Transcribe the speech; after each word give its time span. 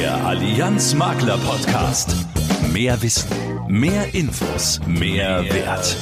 Der 0.00 0.16
Allianz 0.24 0.94
Makler 0.94 1.36
Podcast. 1.36 2.16
Mehr 2.68 3.02
Wissen, 3.02 3.28
mehr 3.68 4.14
Infos, 4.14 4.80
mehr, 4.86 5.42
Wert. 5.52 5.96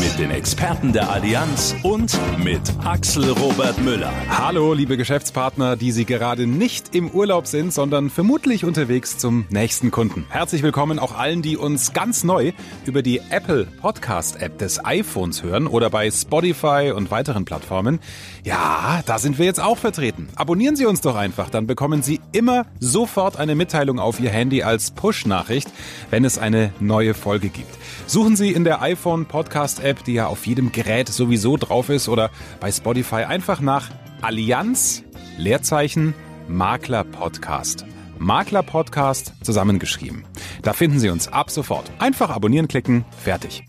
Mit 0.00 0.18
den 0.18 0.30
Experten 0.30 0.94
der 0.94 1.10
Allianz 1.10 1.76
und 1.82 2.18
mit 2.42 2.62
Axel 2.82 3.30
Robert 3.32 3.78
Müller. 3.82 4.10
Hallo, 4.30 4.72
liebe 4.72 4.96
Geschäftspartner, 4.96 5.76
die 5.76 5.92
Sie 5.92 6.06
gerade 6.06 6.46
nicht 6.46 6.94
im 6.94 7.10
Urlaub 7.10 7.46
sind, 7.46 7.74
sondern 7.74 8.08
vermutlich 8.08 8.64
unterwegs 8.64 9.18
zum 9.18 9.44
nächsten 9.50 9.90
Kunden. 9.90 10.24
Herzlich 10.30 10.62
willkommen 10.62 10.98
auch 10.98 11.14
allen, 11.18 11.42
die 11.42 11.58
uns 11.58 11.92
ganz 11.92 12.24
neu 12.24 12.52
über 12.86 13.02
die 13.02 13.20
Apple 13.28 13.66
Podcast 13.66 14.40
App 14.40 14.56
des 14.56 14.82
iPhones 14.82 15.42
hören 15.42 15.66
oder 15.66 15.90
bei 15.90 16.10
Spotify 16.10 16.92
und 16.96 17.10
weiteren 17.10 17.44
Plattformen. 17.44 18.00
Ja, 18.42 19.02
da 19.04 19.18
sind 19.18 19.38
wir 19.38 19.44
jetzt 19.44 19.60
auch 19.60 19.76
vertreten. 19.76 20.30
Abonnieren 20.34 20.76
Sie 20.76 20.86
uns 20.86 21.02
doch 21.02 21.14
einfach, 21.14 21.50
dann 21.50 21.66
bekommen 21.66 22.02
Sie 22.02 22.20
immer 22.32 22.64
sofort 22.78 23.36
eine 23.36 23.54
Mitteilung 23.54 23.98
auf 23.98 24.18
Ihr 24.18 24.30
Handy 24.30 24.62
als 24.62 24.92
Push-Nachricht, 24.92 25.68
wenn 26.10 26.24
es 26.24 26.38
eine 26.38 26.72
neue 26.80 27.14
Folge 27.14 27.48
gibt. 27.48 27.76
Suchen 28.06 28.36
Sie 28.36 28.52
in 28.52 28.64
der 28.64 28.82
iPhone 28.82 29.26
Podcast 29.26 29.82
App, 29.82 30.04
die 30.04 30.14
ja 30.14 30.26
auf 30.26 30.46
jedem 30.46 30.72
Gerät 30.72 31.08
sowieso 31.08 31.56
drauf 31.56 31.88
ist, 31.88 32.08
oder 32.08 32.30
bei 32.60 32.70
Spotify 32.70 33.24
einfach 33.24 33.60
nach 33.60 33.90
Allianz, 34.22 35.04
Leerzeichen, 35.38 36.14
Makler 36.48 37.04
Podcast. 37.04 37.84
Makler 38.18 38.62
Podcast 38.62 39.32
zusammengeschrieben. 39.42 40.24
Da 40.62 40.74
finden 40.74 40.98
Sie 40.98 41.08
uns 41.08 41.28
ab 41.28 41.50
sofort. 41.50 41.90
Einfach 41.98 42.30
abonnieren 42.30 42.68
klicken, 42.68 43.04
fertig. 43.16 43.64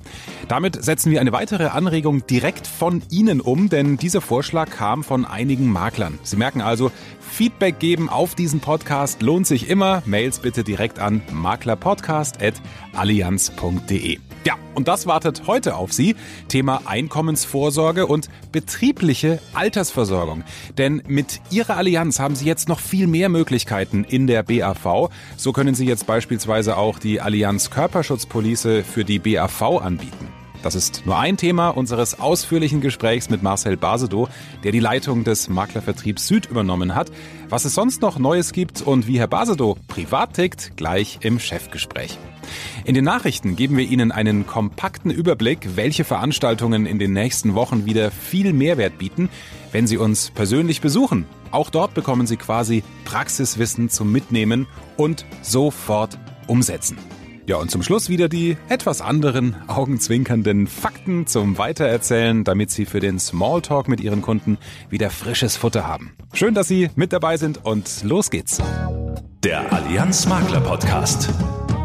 Damit 0.51 0.83
setzen 0.83 1.11
wir 1.13 1.21
eine 1.21 1.31
weitere 1.31 1.67
Anregung 1.67 2.27
direkt 2.27 2.67
von 2.67 3.01
Ihnen 3.09 3.39
um, 3.39 3.69
denn 3.69 3.95
dieser 3.95 4.19
Vorschlag 4.19 4.69
kam 4.69 5.01
von 5.01 5.23
einigen 5.23 5.71
Maklern. 5.71 6.19
Sie 6.23 6.35
merken 6.35 6.59
also, 6.59 6.91
Feedback 7.21 7.79
geben 7.79 8.09
auf 8.09 8.35
diesen 8.35 8.59
Podcast 8.59 9.21
lohnt 9.21 9.47
sich 9.47 9.69
immer. 9.69 10.03
Mails 10.05 10.39
bitte 10.39 10.65
direkt 10.65 10.99
an 10.99 11.21
maklerpodcast.allianz.de. 11.31 14.17
Ja, 14.43 14.55
und 14.75 14.89
das 14.89 15.07
wartet 15.07 15.43
heute 15.47 15.77
auf 15.77 15.93
Sie. 15.93 16.17
Thema 16.49 16.81
Einkommensvorsorge 16.83 18.05
und 18.05 18.27
betriebliche 18.51 19.39
Altersversorgung. 19.53 20.43
Denn 20.77 21.01
mit 21.07 21.39
Ihrer 21.49 21.77
Allianz 21.77 22.19
haben 22.19 22.35
Sie 22.35 22.45
jetzt 22.45 22.67
noch 22.67 22.81
viel 22.81 23.07
mehr 23.07 23.29
Möglichkeiten 23.29 24.03
in 24.03 24.27
der 24.27 24.43
BAV. 24.43 25.11
So 25.37 25.53
können 25.53 25.75
Sie 25.75 25.85
jetzt 25.85 26.07
beispielsweise 26.07 26.75
auch 26.75 26.99
die 26.99 27.21
Allianz 27.21 27.69
Körperschutzpolice 27.69 28.83
für 28.83 29.05
die 29.05 29.19
BAV 29.19 29.61
anbieten. 29.81 30.40
Das 30.63 30.75
ist 30.75 31.05
nur 31.05 31.17
ein 31.17 31.37
Thema 31.37 31.69
unseres 31.69 32.19
ausführlichen 32.19 32.81
Gesprächs 32.81 33.29
mit 33.29 33.41
Marcel 33.41 33.77
Basedow, 33.77 34.29
der 34.63 34.71
die 34.71 34.79
Leitung 34.79 35.23
des 35.23 35.49
Maklervertriebs 35.49 36.27
Süd 36.27 36.45
übernommen 36.45 36.93
hat. 36.93 37.11
Was 37.49 37.65
es 37.65 37.73
sonst 37.73 38.01
noch 38.01 38.19
Neues 38.19 38.53
gibt 38.53 38.81
und 38.81 39.07
wie 39.07 39.19
Herr 39.19 39.27
Basedow 39.27 39.77
privat 39.87 40.33
tickt, 40.33 40.77
gleich 40.77 41.19
im 41.21 41.39
Chefgespräch. 41.39 42.17
In 42.85 42.93
den 42.93 43.05
Nachrichten 43.05 43.55
geben 43.55 43.77
wir 43.77 43.85
Ihnen 43.85 44.11
einen 44.11 44.45
kompakten 44.45 45.09
Überblick, 45.09 45.75
welche 45.75 46.03
Veranstaltungen 46.03 46.85
in 46.85 46.99
den 46.99 47.13
nächsten 47.13 47.55
Wochen 47.55 47.85
wieder 47.85 48.11
viel 48.11 48.53
Mehrwert 48.53 48.97
bieten, 48.97 49.29
wenn 49.71 49.87
Sie 49.87 49.97
uns 49.97 50.31
persönlich 50.31 50.81
besuchen. 50.81 51.25
Auch 51.51 51.69
dort 51.69 51.93
bekommen 51.93 52.27
Sie 52.27 52.37
quasi 52.37 52.83
Praxiswissen 53.05 53.89
zum 53.89 54.11
Mitnehmen 54.11 54.67
und 54.97 55.25
sofort 55.41 56.17
umsetzen. 56.47 56.97
Ja, 57.51 57.57
und 57.57 57.69
zum 57.69 57.83
Schluss 57.83 58.07
wieder 58.07 58.29
die 58.29 58.55
etwas 58.69 59.01
anderen, 59.01 59.57
augenzwinkernden 59.67 60.67
Fakten 60.67 61.27
zum 61.27 61.57
Weitererzählen, 61.57 62.45
damit 62.45 62.71
Sie 62.71 62.85
für 62.85 63.01
den 63.01 63.19
Smalltalk 63.19 63.89
mit 63.89 63.99
Ihren 63.99 64.21
Kunden 64.21 64.57
wieder 64.89 65.09
frisches 65.09 65.57
Futter 65.57 65.85
haben. 65.85 66.13
Schön, 66.31 66.53
dass 66.53 66.69
Sie 66.69 66.89
mit 66.95 67.11
dabei 67.11 67.35
sind 67.35 67.65
und 67.65 68.05
los 68.05 68.31
geht's. 68.31 68.59
Der 69.43 69.69
Allianz 69.73 70.27
Makler 70.27 70.61
Podcast. 70.61 71.27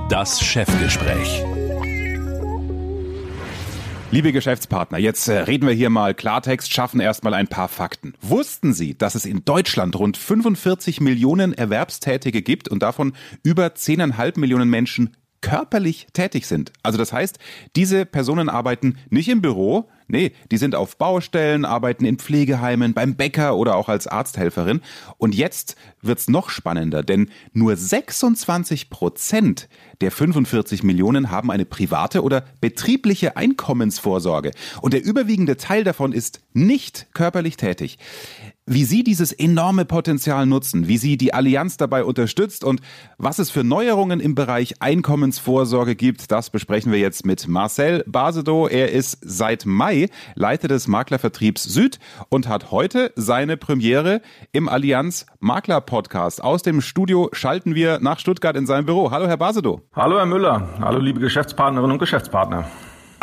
Das 0.09 0.41
Chefgespräch. 0.41 1.42
Liebe 4.12 4.31
Geschäftspartner, 4.31 4.98
jetzt 4.98 5.27
äh, 5.27 5.38
reden 5.38 5.66
wir 5.66 5.75
hier 5.75 5.91
mal 5.91 6.15
Klartext, 6.15 6.72
schaffen 6.72 7.00
erstmal 7.00 7.34
ein 7.34 7.48
paar 7.48 7.66
Fakten. 7.66 8.15
Wussten 8.22 8.72
Sie, 8.72 8.97
dass 8.97 9.16
es 9.16 9.27
in 9.27 9.44
Deutschland 9.44 9.98
rund 9.98 10.16
45 10.16 11.00
Millionen 11.00 11.53
Erwerbstätige 11.53 12.43
gibt 12.43 12.69
und 12.69 12.84
davon 12.84 13.15
über 13.43 13.66
10,5 13.66 14.38
Millionen 14.38 14.71
Menschen 14.71 15.16
körperlich 15.41 16.06
tätig 16.12 16.47
sind. 16.47 16.72
Also 16.82 16.98
das 16.98 17.12
heißt, 17.12 17.38
diese 17.76 18.06
Personen 18.06 18.48
arbeiten 18.48 18.98
nicht 19.10 19.28
im 19.28 19.42
Büro, 19.42 19.88
nee, 20.08 20.32
die 20.50 20.56
sind 20.56 20.74
auf 20.74 20.97
Baustellen, 20.97 21.64
arbeiten 21.64 22.04
in 22.04 22.19
Pflegeheimen, 22.19 22.94
beim 22.94 23.16
Bäcker 23.16 23.56
oder 23.56 23.76
auch 23.76 23.88
als 23.88 24.06
Arzthelferin. 24.06 24.80
Und 25.19 25.34
jetzt 25.34 25.76
wird's 26.02 26.28
noch 26.28 26.50
spannender, 26.50 27.02
denn 27.02 27.30
nur 27.52 27.76
26 27.76 28.91
Prozent 28.91 29.69
der 30.00 30.10
45 30.10 30.82
Millionen 30.82 31.30
haben 31.30 31.50
eine 31.50 31.64
private 31.64 32.22
oder 32.22 32.44
betriebliche 32.60 33.36
Einkommensvorsorge. 33.36 34.50
Und 34.80 34.94
der 34.94 35.04
überwiegende 35.04 35.56
Teil 35.56 35.84
davon 35.84 36.12
ist 36.12 36.41
nicht 36.53 37.06
körperlich 37.14 37.56
tätig 37.56 37.98
wie 38.66 38.84
Sie 38.84 39.04
dieses 39.04 39.32
enorme 39.32 39.84
Potenzial 39.84 40.44
nutzen, 40.44 40.88
wie 40.88 40.99
Sie 40.99 41.16
die 41.16 41.32
Allianz 41.32 41.77
dabei 41.77 42.03
unterstützt 42.03 42.65
und 42.65 42.81
was 43.16 43.38
es 43.38 43.50
für 43.50 43.62
Neuerungen 43.62 44.19
im 44.19 44.34
Bereich 44.34 44.82
Einkommensvorsorge 44.82 45.94
gibt, 45.94 46.32
das 46.32 46.50
besprechen 46.50 46.91
wir 46.91 46.99
jetzt 46.99 47.25
mit 47.25 47.47
Marcel 47.47 48.03
Basedow. 48.09 48.69
Er 48.69 48.91
ist 48.91 49.19
seit 49.22 49.66
Mai 49.66 50.09
Leiter 50.34 50.66
des 50.66 50.88
Maklervertriebs 50.88 51.62
Süd 51.62 52.00
und 52.28 52.49
hat 52.49 52.72
heute 52.72 53.12
seine 53.15 53.56
Premiere 53.56 54.21
im 54.50 54.69
Allianz 54.69 55.27
Makler 55.38 55.81
Podcast. 55.81 56.43
Aus 56.43 56.62
dem 56.62 56.81
Studio 56.81 57.28
schalten 57.33 57.77
wir 57.77 58.00
nach 58.00 58.19
Stuttgart 58.19 58.56
in 58.56 58.66
sein 58.66 58.84
Büro. 58.84 59.12
Hallo, 59.12 59.28
Herr 59.28 59.37
Basedow. 59.37 59.83
Hallo, 59.94 60.19
Herr 60.19 60.27
Müller. 60.27 60.69
Hallo, 60.81 60.98
liebe 60.98 61.21
Geschäftspartnerinnen 61.21 61.93
und 61.93 61.98
Geschäftspartner. 62.00 62.66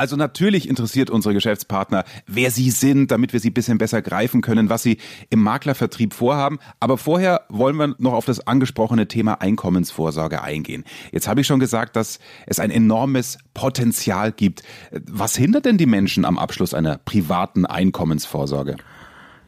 Also 0.03 0.18
natürlich 0.18 0.68
interessiert 0.68 1.09
unsere 1.09 1.34
Geschäftspartner, 1.34 2.03
wer 2.28 2.52
sie 2.52 2.72
sind, 2.72 3.09
damit 3.09 3.31
wir 3.31 3.40
sie 3.40 3.52
ein 3.52 3.53
bisschen 3.53 3.78
besser 3.78 4.02
greifen 4.02 4.41
können, 4.41 4.69
was 4.69 4.84
sie 4.84 4.97
im 5.30 5.41
Maklervertrieb 5.41 6.14
vorhaben. 6.14 6.59
Aber 6.81 6.97
vorher 6.97 7.44
wollen 7.47 7.78
wir 7.78 7.96
noch 8.00 8.12
auf 8.12 8.25
das 8.25 8.46
angesprochene 8.46 9.08
Thema 9.08 9.40
Einkommensvorsorge 9.40 10.44
eingehen. 10.44 10.84
Jetzt 11.13 11.30
habe 11.30 11.40
ich 11.40 11.47
schon 11.47 11.62
gesagt, 11.62 11.96
dass 11.96 12.19
es 12.47 12.59
ein 12.59 12.69
enormes 12.69 13.38
Potenzial 13.53 14.34
gibt. 14.34 14.63
Was 14.92 15.38
hindert 15.38 15.63
denn 15.63 15.78
die 15.78 15.86
Menschen 15.86 16.25
am 16.25 16.38
Abschluss 16.38 16.74
einer 16.74 16.97
privaten 16.97 17.66
Einkommensvorsorge? 17.66 18.75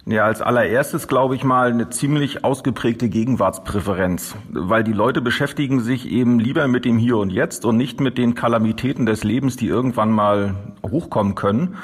Ja, 0.07 0.25
als 0.25 0.39
allererstes 0.39 1.07
glaube 1.07 1.35
ich 1.35 1.43
mal 1.43 1.71
eine 1.71 1.89
ziemlich 1.89 2.43
ausgeprägte 2.43 3.09
Gegenwartspräferenz, 3.09 4.35
weil 4.51 4.83
die 4.83 4.93
Leute 4.93 5.19
beschäftigen 5.19 5.79
sich 5.79 6.07
eben 6.07 6.39
lieber 6.39 6.67
mit 6.67 6.85
dem 6.85 6.99
Hier 6.99 7.17
und 7.17 7.31
Jetzt 7.31 7.65
und 7.65 7.75
nicht 7.75 7.99
mit 7.99 8.19
den 8.19 8.35
Kalamitäten 8.35 9.07
des 9.07 9.23
Lebens, 9.23 9.55
die 9.55 9.67
irgendwann 9.67 10.11
mal 10.11 10.53
hochkommen 10.83 11.33
können. 11.33 11.77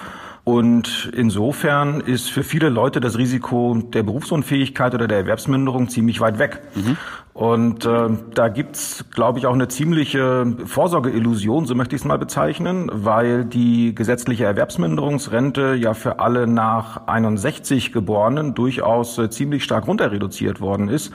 Und 0.43 1.11
insofern 1.15 2.01
ist 2.01 2.31
für 2.31 2.43
viele 2.43 2.69
Leute 2.69 2.99
das 2.99 3.17
Risiko 3.17 3.75
der 3.75 4.03
Berufsunfähigkeit 4.03 4.93
oder 4.93 5.07
der 5.07 5.19
Erwerbsminderung 5.19 5.89
ziemlich 5.89 6.19
weit 6.19 6.37
weg. 6.37 6.61
Mhm. 6.75 6.97
Und 7.33 7.85
äh, 7.85 8.09
da 8.33 8.49
gibt's, 8.49 9.05
glaube 9.13 9.39
ich, 9.39 9.45
auch 9.45 9.53
eine 9.53 9.69
ziemliche 9.69 10.45
Vorsorgeillusion, 10.65 11.65
so 11.65 11.75
möchte 11.75 11.95
ich 11.95 12.01
es 12.01 12.05
mal 12.05 12.17
bezeichnen, 12.17 12.89
weil 12.91 13.45
die 13.45 13.95
gesetzliche 13.95 14.43
Erwerbsminderungsrente 14.43 15.75
ja 15.75 15.93
für 15.93 16.19
alle 16.19 16.45
nach 16.45 17.07
61 17.07 17.93
Geborenen 17.93 18.53
durchaus 18.53 19.17
äh, 19.17 19.29
ziemlich 19.29 19.63
stark 19.63 19.87
runter 19.87 20.11
reduziert 20.11 20.59
worden 20.59 20.89
ist. 20.89 21.13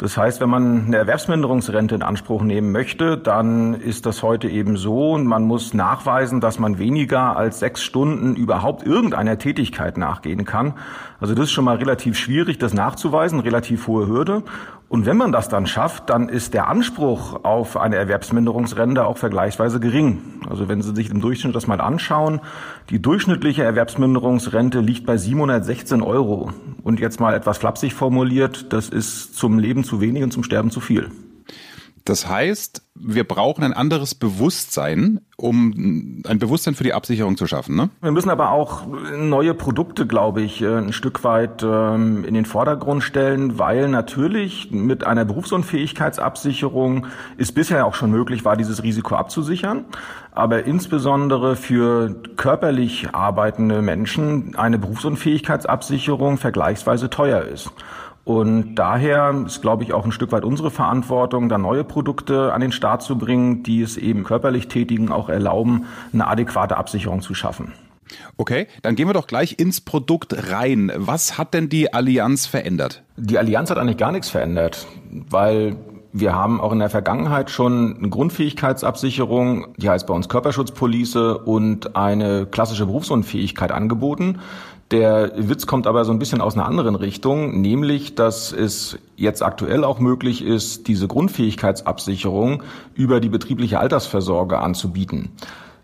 Das 0.00 0.16
heißt, 0.16 0.40
wenn 0.40 0.48
man 0.48 0.86
eine 0.86 0.96
Erwerbsminderungsrente 0.96 1.94
in 1.94 2.02
Anspruch 2.02 2.40
nehmen 2.40 2.72
möchte, 2.72 3.18
dann 3.18 3.74
ist 3.74 4.06
das 4.06 4.22
heute 4.22 4.48
eben 4.48 4.78
so 4.78 5.12
und 5.12 5.26
man 5.26 5.42
muss 5.42 5.74
nachweisen, 5.74 6.40
dass 6.40 6.58
man 6.58 6.78
weniger 6.78 7.36
als 7.36 7.58
sechs 7.58 7.82
Stunden 7.82 8.34
überhaupt 8.34 8.86
irgendeiner 8.86 9.36
Tätigkeit 9.36 9.98
nachgehen 9.98 10.46
kann. 10.46 10.72
Also 11.20 11.34
das 11.34 11.44
ist 11.44 11.50
schon 11.52 11.66
mal 11.66 11.76
relativ 11.76 12.16
schwierig, 12.16 12.56
das 12.56 12.72
nachzuweisen, 12.72 13.40
relativ 13.40 13.88
hohe 13.88 14.06
Hürde. 14.06 14.42
Und 14.90 15.06
wenn 15.06 15.16
man 15.16 15.30
das 15.30 15.48
dann 15.48 15.68
schafft, 15.68 16.10
dann 16.10 16.28
ist 16.28 16.52
der 16.52 16.66
Anspruch 16.66 17.44
auf 17.44 17.76
eine 17.76 17.94
Erwerbsminderungsrente 17.94 19.06
auch 19.06 19.18
vergleichsweise 19.18 19.78
gering. 19.78 20.40
Also 20.50 20.68
wenn 20.68 20.82
Sie 20.82 20.96
sich 20.96 21.10
im 21.10 21.20
Durchschnitt 21.20 21.54
das 21.54 21.68
mal 21.68 21.80
anschauen, 21.80 22.40
die 22.88 23.00
durchschnittliche 23.00 23.62
Erwerbsminderungsrente 23.62 24.80
liegt 24.80 25.06
bei 25.06 25.16
716 25.16 26.02
Euro. 26.02 26.50
Und 26.82 26.98
jetzt 26.98 27.20
mal 27.20 27.34
etwas 27.34 27.58
flapsig 27.58 27.94
formuliert, 27.94 28.72
das 28.72 28.88
ist 28.88 29.36
zum 29.36 29.60
Leben 29.60 29.84
zu 29.84 30.00
wenig 30.00 30.24
und 30.24 30.32
zum 30.32 30.42
Sterben 30.42 30.72
zu 30.72 30.80
viel. 30.80 31.08
Das 32.04 32.28
heißt, 32.28 32.82
wir 32.94 33.24
brauchen 33.24 33.64
ein 33.64 33.72
anderes 33.72 34.14
Bewusstsein, 34.14 35.20
um 35.36 36.22
ein 36.26 36.38
Bewusstsein 36.38 36.74
für 36.74 36.84
die 36.84 36.92
Absicherung 36.92 37.36
zu 37.36 37.46
schaffen. 37.46 37.76
Ne? 37.76 37.90
Wir 38.00 38.10
müssen 38.10 38.30
aber 38.30 38.50
auch 38.50 38.86
neue 38.86 39.54
Produkte, 39.54 40.06
glaube 40.06 40.42
ich, 40.42 40.62
äh, 40.62 40.78
ein 40.78 40.92
Stück 40.92 41.24
weit 41.24 41.62
ähm, 41.62 42.24
in 42.24 42.34
den 42.34 42.44
Vordergrund 42.44 43.02
stellen, 43.02 43.58
weil 43.58 43.88
natürlich 43.88 44.70
mit 44.70 45.04
einer 45.04 45.24
Berufsunfähigkeitsabsicherung 45.24 47.06
ist 47.36 47.52
bisher 47.52 47.86
auch 47.86 47.94
schon 47.94 48.10
möglich, 48.10 48.44
war 48.44 48.56
dieses 48.56 48.82
Risiko 48.82 49.14
abzusichern. 49.14 49.84
Aber 50.32 50.64
insbesondere 50.64 51.56
für 51.56 52.14
körperlich 52.36 53.14
arbeitende 53.14 53.82
Menschen 53.82 54.56
eine 54.56 54.78
Berufsunfähigkeitsabsicherung 54.78 56.38
vergleichsweise 56.38 57.10
teuer 57.10 57.42
ist. 57.42 57.70
Und 58.24 58.74
daher 58.74 59.34
ist, 59.46 59.62
glaube 59.62 59.82
ich, 59.82 59.92
auch 59.92 60.04
ein 60.04 60.12
Stück 60.12 60.30
weit 60.32 60.44
unsere 60.44 60.70
Verantwortung, 60.70 61.48
da 61.48 61.58
neue 61.58 61.84
Produkte 61.84 62.52
an 62.52 62.60
den 62.60 62.72
Start 62.72 63.02
zu 63.02 63.16
bringen, 63.16 63.62
die 63.62 63.82
es 63.82 63.96
eben 63.96 64.24
körperlich 64.24 64.68
Tätigen 64.68 65.10
auch 65.10 65.28
erlauben, 65.28 65.86
eine 66.12 66.26
adäquate 66.26 66.76
Absicherung 66.76 67.22
zu 67.22 67.34
schaffen. 67.34 67.72
Okay, 68.36 68.66
dann 68.82 68.96
gehen 68.96 69.08
wir 69.08 69.14
doch 69.14 69.26
gleich 69.26 69.58
ins 69.58 69.80
Produkt 69.80 70.50
rein. 70.50 70.92
Was 70.96 71.38
hat 71.38 71.54
denn 71.54 71.68
die 71.68 71.92
Allianz 71.92 72.46
verändert? 72.46 73.02
Die 73.16 73.38
Allianz 73.38 73.70
hat 73.70 73.78
eigentlich 73.78 73.98
gar 73.98 74.12
nichts 74.12 74.28
verändert, 74.28 74.86
weil 75.10 75.76
wir 76.12 76.34
haben 76.34 76.60
auch 76.60 76.72
in 76.72 76.80
der 76.80 76.90
Vergangenheit 76.90 77.50
schon 77.50 77.96
eine 77.98 78.08
Grundfähigkeitsabsicherung, 78.08 79.68
die 79.76 79.88
heißt 79.88 80.06
bei 80.06 80.14
uns 80.14 80.28
Körperschutzpolice 80.28 81.38
und 81.38 81.94
eine 81.94 82.46
klassische 82.46 82.86
Berufsunfähigkeit 82.86 83.70
angeboten. 83.70 84.40
Der 84.90 85.32
Witz 85.36 85.66
kommt 85.66 85.86
aber 85.86 86.04
so 86.04 86.10
ein 86.10 86.18
bisschen 86.18 86.40
aus 86.40 86.54
einer 86.54 86.66
anderen 86.66 86.96
Richtung, 86.96 87.60
nämlich, 87.60 88.16
dass 88.16 88.52
es 88.52 88.98
jetzt 89.16 89.40
aktuell 89.42 89.84
auch 89.84 90.00
möglich 90.00 90.42
ist, 90.44 90.88
diese 90.88 91.06
Grundfähigkeitsabsicherung 91.06 92.64
über 92.94 93.20
die 93.20 93.28
betriebliche 93.28 93.78
Altersversorge 93.78 94.58
anzubieten. 94.58 95.30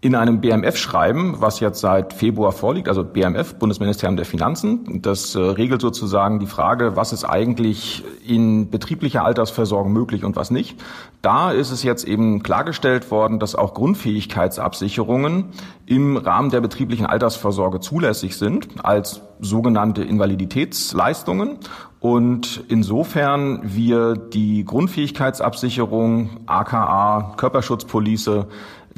In 0.02 0.14
einem 0.14 0.40
BMF-Schreiben, 0.40 1.36
was 1.40 1.60
jetzt 1.60 1.80
seit 1.80 2.12
Februar 2.12 2.52
vorliegt, 2.52 2.88
also 2.88 3.02
BMF, 3.02 3.54
Bundesministerium 3.54 4.16
der 4.16 4.26
Finanzen, 4.26 5.00
das 5.00 5.34
äh, 5.34 5.38
regelt 5.38 5.80
sozusagen 5.80 6.38
die 6.38 6.46
Frage, 6.46 6.96
was 6.96 7.14
ist 7.14 7.24
eigentlich 7.24 8.04
in 8.26 8.68
betrieblicher 8.68 9.24
Altersversorgung 9.24 9.92
möglich 9.92 10.22
und 10.22 10.36
was 10.36 10.50
nicht. 10.50 10.78
Da 11.22 11.50
ist 11.50 11.70
es 11.70 11.82
jetzt 11.82 12.04
eben 12.04 12.42
klargestellt 12.42 13.10
worden, 13.10 13.38
dass 13.38 13.54
auch 13.54 13.72
Grundfähigkeitsabsicherungen 13.72 15.46
im 15.86 16.18
Rahmen 16.18 16.50
der 16.50 16.60
betrieblichen 16.60 17.06
Altersvorsorge 17.06 17.80
zulässig 17.80 18.36
sind 18.36 18.84
als 18.84 19.22
sogenannte 19.40 20.02
Invaliditätsleistungen. 20.02 21.58
Und 22.00 22.64
insofern 22.68 23.60
wir 23.64 24.14
die 24.14 24.64
Grundfähigkeitsabsicherung, 24.64 26.28
aka 26.46 27.34
Körperschutzpolice, 27.36 28.46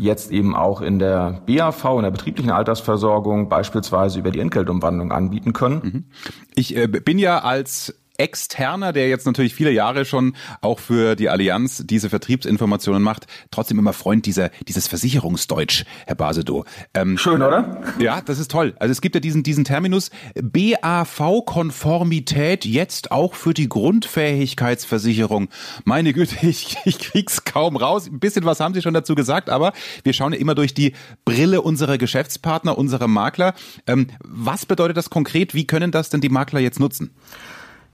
jetzt 0.00 0.30
eben 0.30 0.54
auch 0.54 0.80
in 0.80 0.98
der 0.98 1.42
BAV, 1.46 1.84
in 1.96 2.02
der 2.02 2.10
betrieblichen 2.10 2.50
Altersversorgung 2.50 3.48
beispielsweise 3.48 4.18
über 4.18 4.30
die 4.30 4.40
Entgeltumwandlung 4.40 5.12
anbieten 5.12 5.52
können. 5.52 5.80
Mhm. 5.82 6.04
Ich 6.54 6.76
äh, 6.76 6.86
bin 6.86 7.18
ja 7.18 7.40
als 7.40 7.94
Externer, 8.19 8.93
der 8.93 9.09
jetzt 9.09 9.25
natürlich 9.26 9.55
viele 9.55 9.70
Jahre 9.70 10.05
schon 10.05 10.35
auch 10.61 10.81
für 10.81 11.17
die 11.17 11.29
Allianz 11.29 11.85
diese 11.87 12.11
Vertriebsinformationen 12.11 13.00
macht, 13.03 13.26
trotzdem 13.50 13.79
immer 13.79 13.93
Freund 13.93 14.25
dieser, 14.26 14.50
dieses 14.67 14.88
Versicherungsdeutsch, 14.88 15.85
Herr 16.06 16.17
Basedow. 16.17 16.65
Ähm, 16.94 17.17
Schön, 17.17 17.43
oder? 17.43 17.81
Ja, 17.99 18.20
das 18.20 18.41
ist 18.41 18.50
toll. 18.50 18.75
Also 18.79 18.93
es 18.93 19.00
gibt 19.00 19.15
ja 19.15 19.20
diesen, 19.20 19.44
diesen 19.44 19.65
Terminus 19.65 20.11
BAV-Konformität 20.35 22.65
jetzt 22.65 23.12
auch 23.12 23.35
für 23.35 23.55
die 23.55 23.69
Grundfähigkeitsversicherung. 23.69 25.49
Meine 25.85 26.12
Güte, 26.12 26.35
ich, 26.47 26.76
ich 26.85 26.99
krieg's 26.99 27.44
kaum 27.44 27.76
raus. 27.76 28.09
Ein 28.09 28.19
bisschen 28.19 28.44
was 28.44 28.59
haben 28.59 28.75
Sie 28.75 28.82
schon 28.82 28.94
dazu 28.94 29.15
gesagt, 29.15 29.49
aber 29.49 29.73
wir 30.03 30.12
schauen 30.12 30.32
ja 30.32 30.41
immer 30.41 30.56
durch 30.56 30.75
die 30.75 30.94
Brille 31.25 31.62
unserer 31.62 31.99
Geschäftspartner, 31.99 32.76
unserer 32.76 33.06
Makler. 33.06 33.55
Ähm, 33.87 34.09
was 34.25 34.67
bedeutet 34.67 34.97
das 34.97 35.09
konkret? 35.09 35.55
Wie 35.55 35.69
können 35.69 35.93
das 35.93 36.11
denn 36.11 36.20
die 36.20 36.29
Makler 36.29 36.59
jetzt 36.59 36.81
nutzen? 36.81 37.15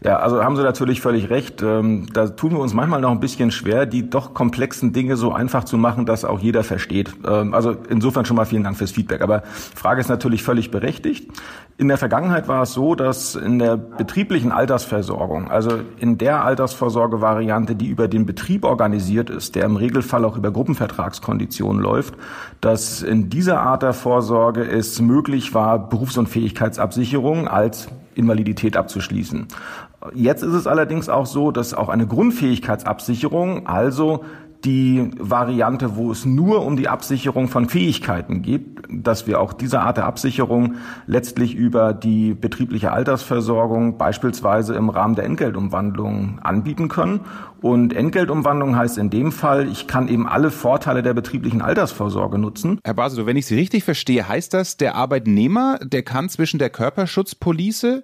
Ja, 0.05 0.19
also 0.19 0.45
haben 0.45 0.55
Sie 0.55 0.63
natürlich 0.63 1.01
völlig 1.01 1.31
recht. 1.31 1.63
Ähm, 1.63 2.07
da 2.13 2.29
tun 2.29 2.53
wir 2.53 2.59
uns 2.59 2.75
manchmal 2.75 3.01
noch 3.01 3.11
ein 3.11 3.21
bisschen 3.21 3.51
schwer, 3.51 3.87
die 3.87 4.11
doch 4.11 4.35
komplexen 4.35 4.93
Dinge 4.93 5.17
so 5.17 5.33
einfach 5.33 5.65
zu 5.65 5.79
machen, 5.79 6.05
dass 6.05 6.27
auch 6.27 6.41
jeder 6.41 6.63
versteht. 6.63 7.15
Ähm, 7.27 7.55
also 7.55 7.75
insofern 7.89 8.27
schon 8.27 8.37
mal 8.37 8.45
vielen 8.45 8.65
Dank 8.65 8.77
fürs 8.77 8.91
Feedback. 8.91 9.23
Aber 9.23 9.45
Frage 9.47 10.03
ist 10.03 10.11
natürlich 10.11 10.43
völlig 10.43 10.71
berechtigt. 10.71 11.31
In 11.79 11.89
der 11.89 11.97
Vergangenheit 11.97 12.49
war 12.49 12.65
es 12.65 12.75
so, 12.75 12.95
dass 12.95 13.35
in 13.35 13.59
der 13.59 13.79
betrieblichen 13.79 14.53
Altersversorgung, 14.53 15.51
also 15.51 15.79
in 15.99 16.19
der 16.19 16.45
Altersvorsorgevariante, 16.45 17.75
die 17.75 17.89
über 17.89 18.07
den 18.07 18.27
Betrieb 18.27 18.65
organisiert 18.65 19.31
ist, 19.31 19.55
der 19.55 19.65
im 19.65 19.77
Regelfall 19.77 20.27
auch 20.27 20.37
über 20.37 20.51
Gruppenvertragskonditionen 20.51 21.81
läuft, 21.83 22.15
dass 22.61 23.01
in 23.01 23.31
dieser 23.31 23.63
Art 23.63 23.83
der 23.83 23.95
Vorsorge 23.95 24.63
es 24.65 25.01
möglich 25.01 25.55
war, 25.55 25.89
Berufsunfähigkeitsabsicherung 25.89 27.49
als 27.49 27.89
Invalidität 28.15 28.77
abzuschließen. 28.77 29.49
Jetzt 30.13 30.43
ist 30.43 30.53
es 30.53 30.67
allerdings 30.67 31.09
auch 31.09 31.27
so, 31.27 31.51
dass 31.51 31.73
auch 31.73 31.89
eine 31.89 32.07
Grundfähigkeitsabsicherung, 32.07 33.67
also 33.67 34.25
die 34.65 35.11
Variante, 35.19 35.97
wo 35.97 36.11
es 36.11 36.25
nur 36.25 36.65
um 36.65 36.77
die 36.77 36.89
Absicherung 36.89 37.49
von 37.49 37.69
Fähigkeiten 37.69 38.43
geht, 38.43 38.63
dass 38.89 39.27
wir 39.27 39.41
auch 39.41 39.53
diese 39.53 39.81
Art 39.81 39.99
der 39.99 40.07
Absicherung 40.07 40.77
letztlich 41.07 41.55
über 41.55 41.93
die 41.93 42.35
betriebliche 42.35 42.93
Altersversorgung 42.93 43.99
beispielsweise 43.99 44.75
im 44.75 44.89
Rahmen 44.89 45.17
der 45.17 45.25
Entgeltumwandlung 45.25 46.39
anbieten 46.43 46.89
können. 46.89 47.21
Und 47.61 47.95
Entgeltumwandlung 47.95 48.77
heißt 48.77 48.99
in 48.99 49.11
dem 49.11 49.33
Fall, 49.33 49.69
ich 49.69 49.87
kann 49.87 50.09
eben 50.09 50.27
alle 50.27 50.51
Vorteile 50.51 51.03
der 51.03 51.15
betrieblichen 51.15 51.61
Altersvorsorge 51.61 52.39
nutzen. 52.39 52.79
Herr 52.85 52.95
Basedow, 52.95 53.27
wenn 53.27 53.37
ich 53.37 53.47
Sie 53.47 53.57
richtig 53.57 53.85
verstehe, 53.85 54.29
heißt 54.29 54.55
das, 54.55 54.77
der 54.77 54.95
Arbeitnehmer, 54.95 55.79
der 55.83 56.03
kann 56.03 56.29
zwischen 56.29 56.59
der 56.59 56.71
Körperschutzpolice 56.71 58.03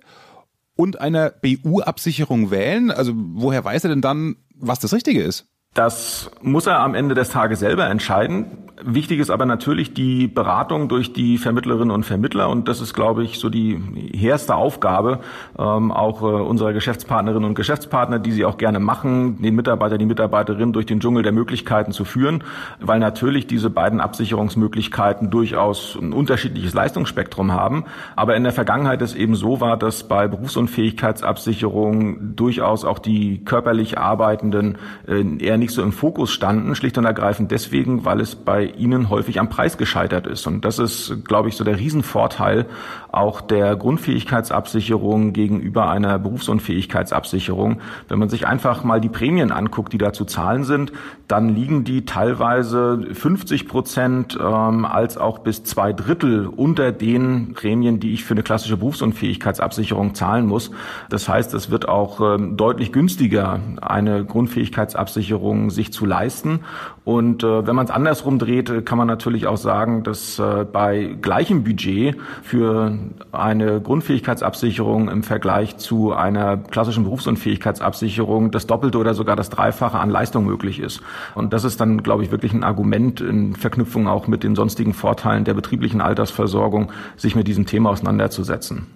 und 0.80 0.98
einer 0.98 1.28
BU-Absicherung 1.30 2.50
wählen? 2.50 2.90
Also 2.90 3.12
woher 3.14 3.62
weiß 3.62 3.84
er 3.84 3.90
denn 3.90 4.00
dann, 4.00 4.36
was 4.54 4.78
das 4.78 4.94
Richtige 4.94 5.22
ist? 5.22 5.49
Das 5.74 6.28
muss 6.42 6.66
er 6.66 6.80
am 6.80 6.96
Ende 6.96 7.14
des 7.14 7.28
Tages 7.28 7.60
selber 7.60 7.86
entscheiden. 7.86 8.58
Wichtig 8.82 9.20
ist 9.20 9.30
aber 9.30 9.46
natürlich 9.46 9.94
die 9.94 10.26
Beratung 10.26 10.88
durch 10.88 11.12
die 11.12 11.38
Vermittlerinnen 11.38 11.92
und 11.92 12.04
Vermittler 12.04 12.48
und 12.48 12.66
das 12.66 12.80
ist, 12.80 12.94
glaube 12.94 13.22
ich, 13.22 13.38
so 13.38 13.50
die 13.50 14.10
erste 14.20 14.56
Aufgabe 14.56 15.20
ähm, 15.58 15.92
auch 15.92 16.22
äh, 16.22 16.24
unserer 16.24 16.72
Geschäftspartnerinnen 16.72 17.48
und 17.48 17.54
Geschäftspartner, 17.54 18.18
die 18.18 18.32
sie 18.32 18.44
auch 18.44 18.58
gerne 18.58 18.80
machen, 18.80 19.40
den 19.42 19.54
Mitarbeiter, 19.54 19.98
die 19.98 20.06
Mitarbeiterin 20.06 20.72
durch 20.72 20.86
den 20.86 20.98
Dschungel 20.98 21.22
der 21.22 21.32
Möglichkeiten 21.32 21.92
zu 21.92 22.04
führen, 22.04 22.42
weil 22.80 22.98
natürlich 22.98 23.46
diese 23.46 23.70
beiden 23.70 24.00
Absicherungsmöglichkeiten 24.00 25.30
durchaus 25.30 25.96
ein 26.00 26.12
unterschiedliches 26.12 26.74
Leistungsspektrum 26.74 27.52
haben. 27.52 27.84
Aber 28.16 28.34
in 28.34 28.44
der 28.44 28.52
Vergangenheit 28.52 29.02
es 29.02 29.14
eben 29.14 29.34
so 29.34 29.60
war, 29.60 29.76
dass 29.76 30.08
bei 30.08 30.26
Berufsunfähigkeitsabsicherung 30.26 32.34
durchaus 32.34 32.84
auch 32.84 32.98
die 32.98 33.44
körperlich 33.44 33.98
Arbeitenden 33.98 34.78
äh, 35.06 35.22
eher 35.38 35.58
nicht 35.60 35.72
so 35.72 35.82
im 35.82 35.92
Fokus 35.92 36.32
standen, 36.32 36.74
schlicht 36.74 36.98
und 36.98 37.04
ergreifend 37.04 37.52
deswegen, 37.52 38.04
weil 38.04 38.20
es 38.20 38.34
bei 38.34 38.64
ihnen 38.64 39.08
häufig 39.08 39.38
am 39.38 39.48
Preis 39.48 39.78
gescheitert 39.78 40.26
ist. 40.26 40.46
Und 40.48 40.64
das 40.64 40.80
ist, 40.80 41.24
glaube 41.24 41.48
ich, 41.48 41.56
so 41.56 41.62
der 41.62 41.78
Riesenvorteil 41.78 42.66
auch 43.12 43.40
der 43.40 43.76
Grundfähigkeitsabsicherung 43.76 45.32
gegenüber 45.32 45.90
einer 45.90 46.18
Berufsunfähigkeitsabsicherung. 46.18 47.80
Wenn 48.08 48.18
man 48.18 48.28
sich 48.28 48.46
einfach 48.46 48.84
mal 48.84 49.00
die 49.00 49.08
Prämien 49.08 49.52
anguckt, 49.52 49.92
die 49.92 49.98
da 49.98 50.12
zu 50.12 50.24
zahlen 50.24 50.64
sind, 50.64 50.92
dann 51.28 51.54
liegen 51.54 51.84
die 51.84 52.04
teilweise 52.04 53.06
50 53.12 53.68
Prozent 53.68 54.38
ähm, 54.40 54.84
als 54.84 55.16
auch 55.16 55.38
bis 55.38 55.64
zwei 55.64 55.92
Drittel 55.92 56.46
unter 56.46 56.92
den 56.92 57.52
Prämien, 57.54 58.00
die 58.00 58.12
ich 58.12 58.24
für 58.24 58.34
eine 58.34 58.42
klassische 58.42 58.76
Berufsunfähigkeitsabsicherung 58.76 60.14
zahlen 60.14 60.46
muss. 60.46 60.70
Das 61.08 61.28
heißt, 61.28 61.54
es 61.54 61.70
wird 61.70 61.88
auch 61.88 62.20
ähm, 62.20 62.56
deutlich 62.56 62.92
günstiger, 62.92 63.60
eine 63.80 64.24
Grundfähigkeitsabsicherung 64.24 65.49
sich 65.70 65.92
zu 65.92 66.06
leisten. 66.06 66.60
Und 67.04 67.42
äh, 67.42 67.66
wenn 67.66 67.74
man 67.74 67.86
es 67.86 67.90
andersrum 67.90 68.38
dreht, 68.38 68.84
kann 68.84 68.98
man 68.98 69.06
natürlich 69.06 69.46
auch 69.46 69.56
sagen, 69.56 70.02
dass 70.02 70.38
äh, 70.38 70.66
bei 70.70 71.16
gleichem 71.20 71.64
Budget 71.64 72.16
für 72.42 72.98
eine 73.32 73.80
Grundfähigkeitsabsicherung 73.80 75.08
im 75.08 75.22
Vergleich 75.22 75.78
zu 75.78 76.12
einer 76.12 76.58
klassischen 76.58 77.04
Berufsunfähigkeitsabsicherung 77.04 78.50
das 78.50 78.66
Doppelte 78.66 78.98
oder 78.98 79.14
sogar 79.14 79.34
das 79.34 79.48
Dreifache 79.48 79.98
an 79.98 80.10
Leistung 80.10 80.44
möglich 80.44 80.78
ist. 80.78 81.00
Und 81.34 81.54
das 81.54 81.64
ist 81.64 81.80
dann, 81.80 82.02
glaube 82.02 82.22
ich, 82.22 82.30
wirklich 82.30 82.52
ein 82.52 82.64
Argument 82.64 83.22
in 83.22 83.56
Verknüpfung 83.56 84.06
auch 84.06 84.26
mit 84.26 84.42
den 84.42 84.54
sonstigen 84.54 84.92
Vorteilen 84.92 85.44
der 85.44 85.54
betrieblichen 85.54 86.02
Altersversorgung, 86.02 86.92
sich 87.16 87.34
mit 87.34 87.48
diesem 87.48 87.64
Thema 87.64 87.90
auseinanderzusetzen. 87.90 88.86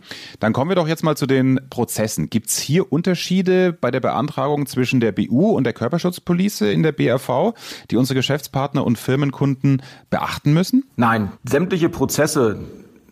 Dann 0.41 0.53
kommen 0.53 0.71
wir 0.71 0.77
doch 0.77 0.89
jetzt 0.89 1.05
mal 1.05 1.17
zu 1.17 1.27
den 1.27 1.59
Prozessen. 1.71 2.29
Gibt 2.29 2.49
es 2.49 2.59
hier 2.59 2.93
Unterschiede 2.93 3.73
bei 3.73 3.91
der 3.91 4.01
Beantragung 4.01 4.67
zwischen 4.67 5.01
der 5.01 5.13
BU 5.13 5.51
und 5.51 5.65
der 5.65 5.73
Körperschutzpolice 5.73 6.71
in 6.71 6.83
der 6.83 6.93
BRV, 6.93 7.55
die 7.95 7.99
unsere 7.99 8.17
Geschäftspartner 8.17 8.85
und 8.85 8.99
Firmenkunden 8.99 9.81
beachten 10.11 10.53
müssen? 10.53 10.85
Nein, 10.97 11.31
sämtliche 11.45 11.89
Prozesse 11.89 12.59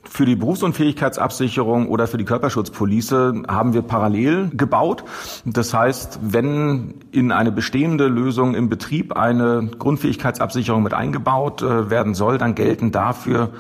für 0.04 0.26
die 0.26 0.34
Berufsunfähigkeitsabsicherung 0.34 1.88
oder 1.88 2.08
für 2.08 2.18
die 2.18 2.24
Körperschutzpolice 2.24 3.44
haben 3.46 3.72
wir 3.72 3.82
parallel 3.82 4.50
gebaut. 4.52 5.04
Das 5.44 5.72
heißt, 5.72 6.18
wenn 6.22 6.94
in 7.12 7.30
eine 7.30 7.52
bestehende 7.52 8.08
Lösung 8.08 8.56
im 8.56 8.68
Betrieb 8.68 9.16
eine 9.16 9.70
Grundfähigkeitsabsicherung 9.78 10.82
mit 10.82 10.94
eingebaut 10.94 11.62
äh, 11.62 11.88
werden 11.88 12.14
soll, 12.14 12.38
dann 12.38 12.56
gelten 12.56 12.90
dafür 12.90 13.50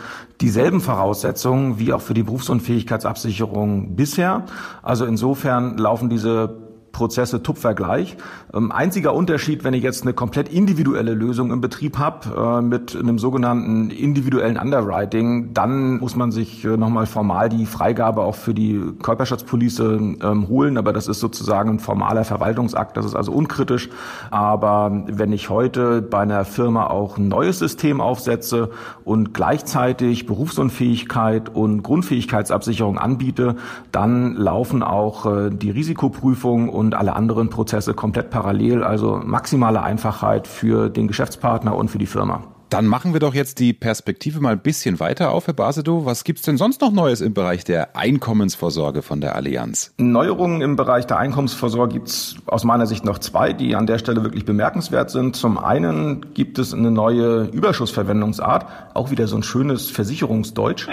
dieselben 0.40 0.80
Voraussetzungen 0.80 1.78
wie 1.78 1.92
auch 1.92 2.00
für 2.00 2.14
die 2.14 2.24
Berufsunfähigkeitsabsicherung 2.24 3.94
bisher. 3.94 4.44
Also 4.82 5.06
insofern 5.06 5.78
laufen 5.78 6.10
diese 6.10 6.61
Prozesse 6.92 7.42
tupfergleich. 7.42 8.16
Ähm, 8.54 8.70
einziger 8.70 9.14
Unterschied, 9.14 9.64
wenn 9.64 9.74
ich 9.74 9.82
jetzt 9.82 10.02
eine 10.02 10.12
komplett 10.12 10.48
individuelle 10.48 11.14
Lösung 11.14 11.50
im 11.50 11.60
Betrieb 11.60 11.98
habe, 11.98 12.58
äh, 12.58 12.62
mit 12.62 12.94
einem 12.94 13.18
sogenannten 13.18 13.90
individuellen 13.90 14.58
Underwriting, 14.58 15.54
dann 15.54 15.98
muss 15.98 16.16
man 16.16 16.30
sich 16.30 16.64
äh, 16.64 16.76
nochmal 16.76 17.06
formal 17.06 17.48
die 17.48 17.66
Freigabe 17.66 18.22
auch 18.22 18.34
für 18.34 18.54
die 18.54 18.80
Körperschatzpolice 19.02 19.98
ähm, 20.22 20.48
holen. 20.48 20.76
Aber 20.76 20.92
das 20.92 21.08
ist 21.08 21.20
sozusagen 21.20 21.70
ein 21.70 21.78
formaler 21.78 22.24
Verwaltungsakt, 22.24 22.96
das 22.96 23.06
ist 23.06 23.14
also 23.14 23.32
unkritisch. 23.32 23.88
Aber 24.30 25.04
wenn 25.06 25.32
ich 25.32 25.48
heute 25.48 26.02
bei 26.02 26.20
einer 26.20 26.44
Firma 26.44 26.86
auch 26.88 27.16
ein 27.16 27.28
neues 27.28 27.58
System 27.58 28.00
aufsetze 28.00 28.70
und 29.04 29.32
gleichzeitig 29.34 30.26
Berufsunfähigkeit 30.26 31.48
und 31.48 31.82
Grundfähigkeitsabsicherung 31.82 32.98
anbiete, 32.98 33.56
dann 33.90 34.36
laufen 34.36 34.82
auch 34.82 35.26
äh, 35.26 35.50
die 35.50 35.70
Risikoprüfung 35.70 36.68
und 36.86 36.94
alle 36.94 37.14
anderen 37.14 37.48
Prozesse 37.48 37.94
komplett 37.94 38.30
parallel. 38.30 38.82
Also 38.82 39.20
maximale 39.24 39.82
Einfachheit 39.82 40.46
für 40.46 40.88
den 40.90 41.08
Geschäftspartner 41.08 41.74
und 41.76 41.90
für 41.90 41.98
die 41.98 42.06
Firma. 42.06 42.44
Dann 42.72 42.86
machen 42.86 43.12
wir 43.12 43.20
doch 43.20 43.34
jetzt 43.34 43.58
die 43.58 43.74
Perspektive 43.74 44.40
mal 44.40 44.54
ein 44.54 44.62
bisschen 44.62 44.98
weiter 44.98 45.30
auf, 45.30 45.46
Herr 45.46 45.52
Basedow. 45.52 46.06
Was 46.06 46.24
gibt's 46.24 46.40
denn 46.40 46.56
sonst 46.56 46.80
noch 46.80 46.90
Neues 46.90 47.20
im 47.20 47.34
Bereich 47.34 47.64
der 47.64 47.96
Einkommensvorsorge 47.96 49.02
von 49.02 49.20
der 49.20 49.36
Allianz? 49.36 49.92
Neuerungen 49.98 50.62
im 50.62 50.74
Bereich 50.74 51.06
der 51.06 51.18
Einkommensvorsorge 51.18 51.92
gibt's 51.92 52.36
aus 52.46 52.64
meiner 52.64 52.86
Sicht 52.86 53.04
noch 53.04 53.18
zwei, 53.18 53.52
die 53.52 53.76
an 53.76 53.86
der 53.86 53.98
Stelle 53.98 54.24
wirklich 54.24 54.46
bemerkenswert 54.46 55.10
sind. 55.10 55.36
Zum 55.36 55.58
einen 55.58 56.32
gibt 56.32 56.58
es 56.58 56.72
eine 56.72 56.90
neue 56.90 57.42
Überschussverwendungsart, 57.42 58.64
auch 58.94 59.10
wieder 59.10 59.26
so 59.26 59.36
ein 59.36 59.42
schönes 59.42 59.90
Versicherungsdeutsch. 59.90 60.88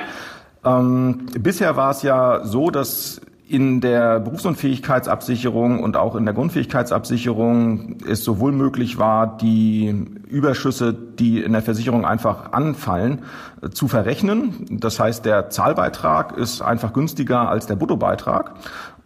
Ähm, 0.65 1.27
bisher 1.39 1.77
war 1.77 1.91
es 1.91 2.01
ja 2.01 2.43
so, 2.43 2.71
dass 2.71 3.21
in 3.49 3.81
der 3.81 4.19
Berufsunfähigkeitsabsicherung 4.19 5.81
und 5.81 5.97
auch 5.97 6.15
in 6.15 6.23
der 6.23 6.35
Grundfähigkeitsabsicherung 6.35 7.97
es 8.07 8.23
sowohl 8.23 8.51
möglich 8.51 8.99
war, 8.99 9.37
die 9.37 10.05
Überschüsse, 10.27 10.93
die 10.93 11.41
in 11.41 11.53
der 11.53 11.63
Versicherung 11.63 12.05
einfach 12.05 12.51
anfallen, 12.51 13.23
zu 13.71 13.87
verrechnen. 13.87 14.67
Das 14.69 14.99
heißt, 14.99 15.25
der 15.25 15.49
Zahlbeitrag 15.49 16.37
ist 16.37 16.61
einfach 16.61 16.93
günstiger 16.93 17.49
als 17.49 17.65
der 17.65 17.75
Bruttobeitrag. 17.75 18.53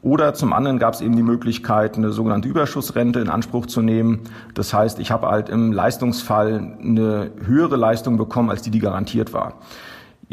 Oder 0.02 0.34
zum 0.34 0.52
anderen 0.52 0.78
gab 0.78 0.94
es 0.94 1.00
eben 1.00 1.16
die 1.16 1.24
Möglichkeit, 1.24 1.96
eine 1.96 2.12
sogenannte 2.12 2.50
Überschussrente 2.50 3.22
in 3.22 3.30
Anspruch 3.30 3.68
zu 3.68 3.82
nehmen. 3.82 4.24
Das 4.54 4.74
heißt, 4.74 5.00
ich 5.00 5.12
habe 5.12 5.28
halt 5.28 5.48
im 5.48 5.72
Leistungsfall 5.72 6.76
eine 6.82 7.32
höhere 7.46 7.78
Leistung 7.78 8.18
bekommen, 8.18 8.50
als 8.50 8.62
die, 8.62 8.72
die 8.72 8.80
garantiert 8.80 9.32
war. 9.32 9.54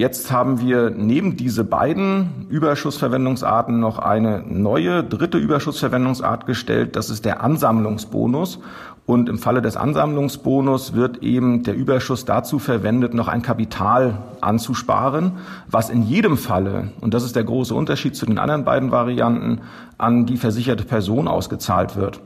Jetzt 0.01 0.33
haben 0.33 0.63
wir 0.63 0.89
neben 0.89 1.37
diese 1.37 1.63
beiden 1.63 2.47
Überschussverwendungsarten 2.49 3.79
noch 3.81 3.99
eine 3.99 4.43
neue 4.49 5.05
dritte 5.05 5.37
Überschussverwendungsart 5.37 6.47
gestellt. 6.47 6.97
Das 6.97 7.11
ist 7.11 7.27
der 7.27 7.43
Ansammlungsbonus. 7.43 8.61
Und 9.05 9.29
im 9.29 9.37
Falle 9.37 9.61
des 9.61 9.77
Ansammlungsbonus 9.77 10.95
wird 10.95 11.23
eben 11.23 11.65
der 11.65 11.75
Überschuss 11.75 12.25
dazu 12.25 12.59
verwendet, 12.59 13.13
noch 13.13 13.29
ein 13.29 13.43
Kapital 13.43 14.23
anzusparen, 14.41 15.33
was 15.71 15.91
in 15.91 16.03
jedem 16.03 16.39
Falle, 16.39 16.93
und 17.03 17.13
das 17.13 17.23
ist 17.23 17.37
der 17.37 17.45
große 17.45 17.75
Unterschied 17.75 18.17
zu 18.17 18.25
den 18.25 18.39
anderen 18.39 18.65
beiden 18.65 18.93
Varianten, 18.93 19.61
an 19.99 20.25
die 20.25 20.39
versicherte 20.39 20.85
Person 20.85 21.29
ausgezahlt 21.29 21.97
wird. 21.97 22.21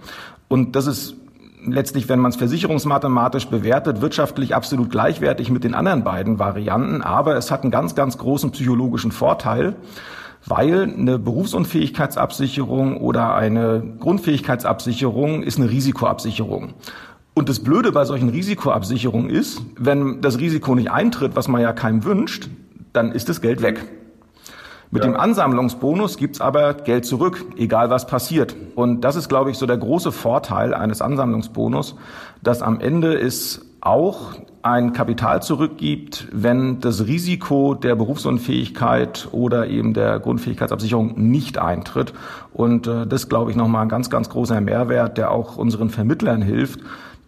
Und 0.46 0.76
das 0.76 0.86
ist 0.86 1.16
letztlich, 1.66 2.08
wenn 2.08 2.18
man 2.18 2.30
es 2.30 2.36
versicherungsmathematisch 2.36 3.48
bewertet, 3.48 4.00
wirtschaftlich 4.00 4.54
absolut 4.54 4.90
gleichwertig 4.90 5.50
mit 5.50 5.64
den 5.64 5.74
anderen 5.74 6.04
beiden 6.04 6.38
Varianten. 6.38 7.02
Aber 7.02 7.36
es 7.36 7.50
hat 7.50 7.62
einen 7.62 7.70
ganz, 7.70 7.94
ganz 7.94 8.18
großen 8.18 8.50
psychologischen 8.50 9.12
Vorteil, 9.12 9.76
weil 10.46 10.82
eine 10.82 11.18
Berufsunfähigkeitsabsicherung 11.18 12.98
oder 12.98 13.34
eine 13.34 13.82
Grundfähigkeitsabsicherung 14.00 15.42
ist 15.42 15.58
eine 15.58 15.70
Risikoabsicherung. 15.70 16.74
Und 17.34 17.48
das 17.48 17.60
Blöde 17.60 17.90
bei 17.90 18.04
solchen 18.04 18.28
Risikoabsicherungen 18.28 19.30
ist, 19.30 19.60
wenn 19.76 20.20
das 20.20 20.38
Risiko 20.38 20.74
nicht 20.74 20.90
eintritt, 20.90 21.34
was 21.34 21.48
man 21.48 21.60
ja 21.60 21.72
keinem 21.72 22.04
wünscht, 22.04 22.48
dann 22.92 23.10
ist 23.10 23.28
das 23.28 23.40
Geld 23.40 23.60
weg. 23.62 23.84
Mit 24.94 25.04
ja. 25.04 25.10
dem 25.10 25.18
Ansammlungsbonus 25.18 26.18
gibt's 26.18 26.40
aber 26.40 26.72
Geld 26.72 27.04
zurück, 27.04 27.44
egal 27.56 27.90
was 27.90 28.06
passiert. 28.06 28.54
Und 28.76 29.00
das 29.00 29.16
ist, 29.16 29.28
glaube 29.28 29.50
ich, 29.50 29.58
so 29.58 29.66
der 29.66 29.76
große 29.76 30.12
Vorteil 30.12 30.72
eines 30.72 31.02
Ansammlungsbonus, 31.02 31.96
dass 32.44 32.62
am 32.62 32.78
Ende 32.78 33.18
es 33.18 33.66
auch 33.80 34.34
ein 34.62 34.92
Kapital 34.92 35.42
zurückgibt, 35.42 36.28
wenn 36.30 36.78
das 36.78 37.08
Risiko 37.08 37.74
der 37.74 37.96
Berufsunfähigkeit 37.96 39.26
oder 39.32 39.66
eben 39.66 39.94
der 39.94 40.20
Grundfähigkeitsabsicherung 40.20 41.14
nicht 41.16 41.58
eintritt. 41.58 42.14
Und 42.52 42.86
äh, 42.86 43.04
das, 43.04 43.28
glaube 43.28 43.50
ich, 43.50 43.56
nochmal 43.56 43.82
ein 43.82 43.88
ganz, 43.88 44.10
ganz 44.10 44.28
großer 44.28 44.60
Mehrwert, 44.60 45.18
der 45.18 45.32
auch 45.32 45.56
unseren 45.56 45.90
Vermittlern 45.90 46.40
hilft, 46.40 46.78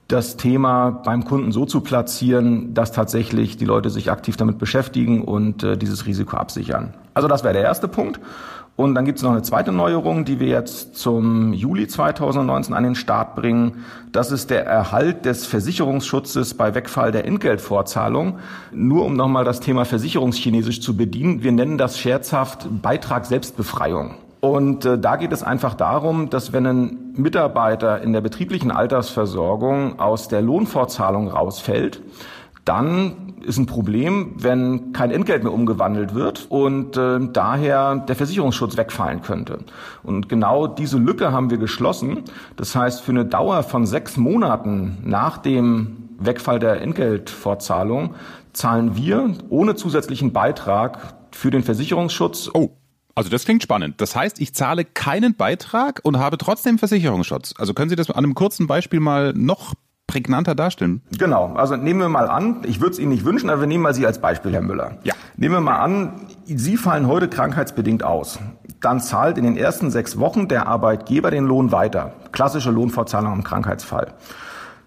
das 0.09 0.37
Thema 0.37 0.91
beim 0.91 1.25
Kunden 1.25 1.51
so 1.51 1.65
zu 1.65 1.81
platzieren, 1.81 2.75
dass 2.75 2.93
tatsächlich 2.93 3.57
die 3.57 3.65
Leute 3.65 3.91
sich 3.91 4.11
aktiv 4.11 4.37
damit 4.37 4.59
beschäftigen 4.59 5.23
und 5.23 5.65
äh, 5.65 5.77
dieses 5.77 6.07
Risiko 6.07 6.37
absichern. 6.37 6.95
Also 7.15 7.29
das 7.29 7.43
wäre 7.43 7.55
der 7.55 7.65
erste 7.65 7.89
Punkt. 7.89 8.21
Und 8.77 8.95
dann 8.95 9.07
gibt 9.07 9.17
es 9.17 9.25
noch 9.25 9.31
eine 9.31 9.41
zweite 9.41 9.73
Neuerung, 9.73 10.27
die 10.27 10.39
wir 10.39 10.49
jetzt 10.49 10.97
zum 10.97 11.55
Juli 11.55 11.89
2019 11.89 12.75
an 12.75 12.85
den 12.85 12.95
Start 12.95 13.35
bringen. 13.35 13.85
Das 14.13 14.31
ist 14.31 14.51
der 14.51 14.67
Erhalt 14.67 15.25
des 15.25 15.47
Versicherungsschutzes 15.47 16.53
bei 16.55 16.75
Wegfall 16.75 17.11
der 17.11 17.25
Entgeltvorzahlung. 17.25 18.39
Nur 18.73 19.07
um 19.07 19.15
nochmal 19.15 19.45
das 19.45 19.61
Thema 19.61 19.87
Versicherungschinesisch 19.87 20.83
zu 20.83 20.95
bedienen. 20.95 21.43
Wir 21.43 21.53
nennen 21.53 21.79
das 21.79 21.99
scherzhaft 21.99 22.69
Beitrag 22.83 23.25
Selbstbefreiung. 23.25 24.17
Und 24.41 24.85
äh, 24.85 24.99
da 24.99 25.17
geht 25.17 25.33
es 25.33 25.43
einfach 25.43 25.75
darum, 25.75 26.31
dass 26.31 26.53
wenn 26.53 26.67
ein 26.67 27.13
Mitarbeiter 27.17 28.03
in 28.03 28.13
der 28.13 28.21
betrieblichen 28.21 28.71
Altersversorgung 28.71 29.99
aus 29.99 30.29
der 30.29 30.43
Lohnfortzahlung 30.43 31.29
rausfällt, 31.29 32.03
dann 32.65 33.35
ist 33.43 33.59
ein 33.59 33.67
Problem, 33.67 34.35
wenn 34.37 34.93
kein 34.93 35.13
Entgelt 35.13 35.45
mehr 35.45 35.53
umgewandelt 35.53 36.15
wird 36.15 36.47
und 36.51 36.97
äh, 36.97 37.21
daher 37.33 37.95
der 37.95 38.17
Versicherungsschutz 38.17 38.77
wegfallen 38.77 39.23
könnte. 39.23 39.59
Und 40.03 40.29
genau 40.29 40.67
diese 40.67 40.99
Lücke 40.99 41.31
haben 41.31 41.51
wir 41.51 41.59
geschlossen. 41.59 42.25
Das 42.57 42.75
heißt, 42.75 43.03
für 43.03 43.13
eine 43.13 43.25
Dauer 43.25 43.63
von 43.63 43.87
sechs 43.87 44.17
Monaten 44.17 44.99
nach 45.05 45.39
dem 45.39 46.09
Wegfall 46.19 46.59
der 46.59 46.83
Entgeltfortzahlung 46.83 48.15
zahlen 48.53 48.97
wir 48.97 49.31
ohne 49.49 49.77
zusätzlichen 49.77 50.33
Beitrag 50.33 50.99
für 51.31 51.51
den 51.51 51.63
Versicherungsschutz. 51.63 52.51
Oh. 52.53 52.71
Also 53.17 53.31
das 53.31 53.47
klingt 53.47 53.63
spannend. 53.63 54.01
Das 54.03 54.15
heißt, 54.15 54.41
ich 54.43 54.55
zahle 54.55 54.85
keinen 54.85 55.35
Beitrag 55.35 56.01
und 56.03 56.19
habe 56.19 56.37
trotzdem 56.37 56.79
Versicherungsschutz. 56.79 57.55
Also 57.57 57.73
können 57.73 57.89
Sie 57.89 57.97
das 57.97 58.11
an 58.11 58.17
einem 58.19 58.35
kurzen 58.35 58.67
Beispiel 58.67 59.01
mal 59.01 59.33
noch 59.35 59.73
prägnanter 60.07 60.55
darstellen? 60.55 61.01
Genau. 61.19 61.55
Also 61.55 61.77
nehmen 61.77 61.99
wir 61.99 62.11
mal 62.11 62.29
an, 62.29 62.63
ich 62.67 62.81
würde 62.81 62.93
es 62.93 62.99
Ihnen 62.99 63.09
nicht 63.09 63.25
wünschen, 63.25 63.49
aber 63.49 63.63
wir 63.63 63.67
nehmen 63.67 63.83
mal 63.83 63.95
Sie 63.95 64.07
als 64.07 64.21
Beispiel, 64.21 64.53
Herr 64.53 64.61
Müller. 64.61 64.99
Ja. 65.03 65.15
Nehmen 65.39 65.55
wir 65.55 65.61
mal 65.63 65.79
an, 65.79 66.27
Sie 66.45 66.77
fallen 66.77 67.09
heute 67.09 67.29
krankheitsbedingt 67.29 68.03
aus. 68.03 68.39
Dann 68.83 69.01
zahlt 69.01 69.39
in 69.39 69.45
den 69.45 69.57
ersten 69.57 69.91
sechs 69.91 70.19
Wochen 70.19 70.47
der 70.49 70.69
Arbeitgeber 70.69 71.31
den 71.31 71.47
Lohn 71.47 71.73
weiter. 71.73 72.13
Klassische 72.33 72.71
Lohnfortzahlung 72.71 73.33
im 73.33 73.45
Krankheitsfall. 73.45 74.13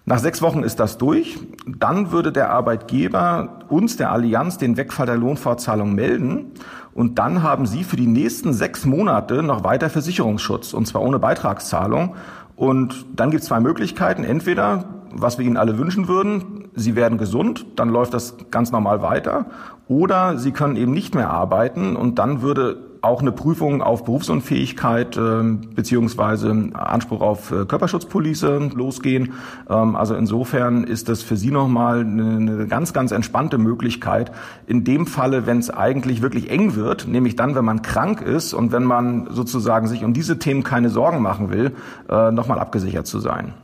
Nach 0.06 0.18
sechs 0.18 0.42
Wochen 0.42 0.62
ist 0.62 0.80
das 0.80 0.98
durch. 0.98 1.38
Dann 1.66 2.10
würde 2.10 2.32
der 2.32 2.50
Arbeitgeber 2.50 3.60
uns, 3.68 3.96
der 3.96 4.10
Allianz, 4.10 4.58
den 4.58 4.76
Wegfall 4.76 5.06
der 5.06 5.16
Lohnfortzahlung 5.16 5.94
melden 5.94 6.52
und 6.92 7.18
dann 7.18 7.42
haben 7.42 7.66
Sie 7.66 7.84
für 7.84 7.96
die 7.96 8.06
nächsten 8.06 8.52
sechs 8.52 8.84
Monate 8.84 9.42
noch 9.42 9.64
weiter 9.64 9.90
Versicherungsschutz, 9.90 10.74
und 10.74 10.86
zwar 10.86 11.02
ohne 11.02 11.18
Beitragszahlung. 11.18 12.16
Und 12.56 13.06
dann 13.14 13.30
gibt 13.30 13.42
es 13.42 13.48
zwei 13.48 13.60
Möglichkeiten. 13.60 14.24
Entweder, 14.24 14.84
was 15.12 15.38
wir 15.38 15.46
Ihnen 15.46 15.56
alle 15.56 15.78
wünschen 15.78 16.08
würden, 16.08 16.68
Sie 16.74 16.96
werden 16.96 17.18
gesund, 17.18 17.66
dann 17.76 17.88
läuft 17.88 18.14
das 18.14 18.36
ganz 18.50 18.70
normal 18.72 19.02
weiter. 19.02 19.46
Oder 19.88 20.36
Sie 20.38 20.52
können 20.52 20.76
eben 20.76 20.92
nicht 20.92 21.14
mehr 21.14 21.30
arbeiten 21.30 21.96
und 21.96 22.18
dann 22.18 22.42
würde 22.42 22.89
auch 23.02 23.20
eine 23.20 23.32
Prüfung 23.32 23.82
auf 23.82 24.04
Berufsunfähigkeit 24.04 25.16
äh, 25.16 25.42
beziehungsweise 25.74 26.70
Anspruch 26.74 27.20
auf 27.20 27.50
äh, 27.50 27.64
Körperschutzpolice 27.64 28.70
losgehen. 28.74 29.32
Ähm, 29.68 29.96
also 29.96 30.14
insofern 30.14 30.84
ist 30.84 31.08
das 31.08 31.22
für 31.22 31.36
Sie 31.36 31.50
nochmal 31.50 32.00
eine, 32.00 32.36
eine 32.36 32.66
ganz, 32.66 32.92
ganz 32.92 33.12
entspannte 33.12 33.58
Möglichkeit. 33.58 34.32
In 34.66 34.84
dem 34.84 35.06
Falle, 35.06 35.46
wenn 35.46 35.58
es 35.58 35.70
eigentlich 35.70 36.22
wirklich 36.22 36.50
eng 36.50 36.74
wird, 36.74 37.08
nämlich 37.08 37.36
dann, 37.36 37.54
wenn 37.54 37.64
man 37.64 37.82
krank 37.82 38.20
ist 38.20 38.52
und 38.52 38.72
wenn 38.72 38.84
man 38.84 39.28
sozusagen 39.30 39.88
sich 39.88 40.04
um 40.04 40.12
diese 40.12 40.38
Themen 40.38 40.62
keine 40.62 40.90
Sorgen 40.90 41.22
machen 41.22 41.50
will, 41.50 41.72
äh, 42.08 42.30
nochmal 42.30 42.58
abgesichert 42.58 43.06
zu 43.06 43.20
sein. 43.20 43.54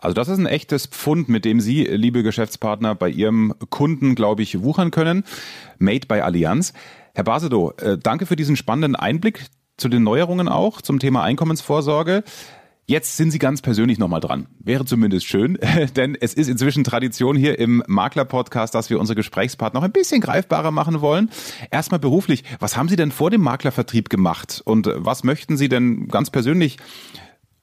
Also 0.00 0.14
das 0.14 0.28
ist 0.28 0.38
ein 0.38 0.46
echtes 0.46 0.86
Pfund, 0.86 1.28
mit 1.28 1.44
dem 1.44 1.60
Sie, 1.60 1.82
liebe 1.84 2.22
Geschäftspartner, 2.22 2.94
bei 2.94 3.08
Ihrem 3.08 3.52
Kunden, 3.68 4.14
glaube 4.14 4.42
ich, 4.42 4.62
wuchern 4.62 4.92
können. 4.92 5.24
Made 5.78 6.06
by 6.06 6.20
Allianz. 6.20 6.72
Herr 7.18 7.24
Basedow, 7.24 7.72
äh, 7.78 7.98
danke 7.98 8.26
für 8.26 8.36
diesen 8.36 8.54
spannenden 8.54 8.94
Einblick 8.94 9.46
zu 9.76 9.88
den 9.88 10.04
Neuerungen 10.04 10.46
auch 10.46 10.80
zum 10.80 11.00
Thema 11.00 11.24
Einkommensvorsorge. 11.24 12.22
Jetzt 12.86 13.16
sind 13.16 13.32
Sie 13.32 13.40
ganz 13.40 13.60
persönlich 13.60 13.98
nochmal 13.98 14.20
dran. 14.20 14.46
Wäre 14.60 14.84
zumindest 14.84 15.26
schön, 15.26 15.58
denn 15.96 16.16
es 16.20 16.32
ist 16.32 16.46
inzwischen 16.46 16.84
Tradition 16.84 17.34
hier 17.34 17.58
im 17.58 17.82
Makler-Podcast, 17.88 18.72
dass 18.72 18.88
wir 18.88 19.00
unsere 19.00 19.16
Gesprächspartner 19.16 19.80
noch 19.80 19.84
ein 19.84 19.90
bisschen 19.90 20.20
greifbarer 20.20 20.70
machen 20.70 21.00
wollen. 21.00 21.28
Erstmal 21.72 21.98
beruflich, 21.98 22.44
was 22.60 22.76
haben 22.76 22.88
Sie 22.88 22.94
denn 22.94 23.10
vor 23.10 23.30
dem 23.30 23.40
Maklervertrieb 23.40 24.10
gemacht 24.10 24.62
und 24.64 24.88
was 24.94 25.24
möchten 25.24 25.56
Sie 25.56 25.68
denn 25.68 26.06
ganz 26.06 26.30
persönlich 26.30 26.76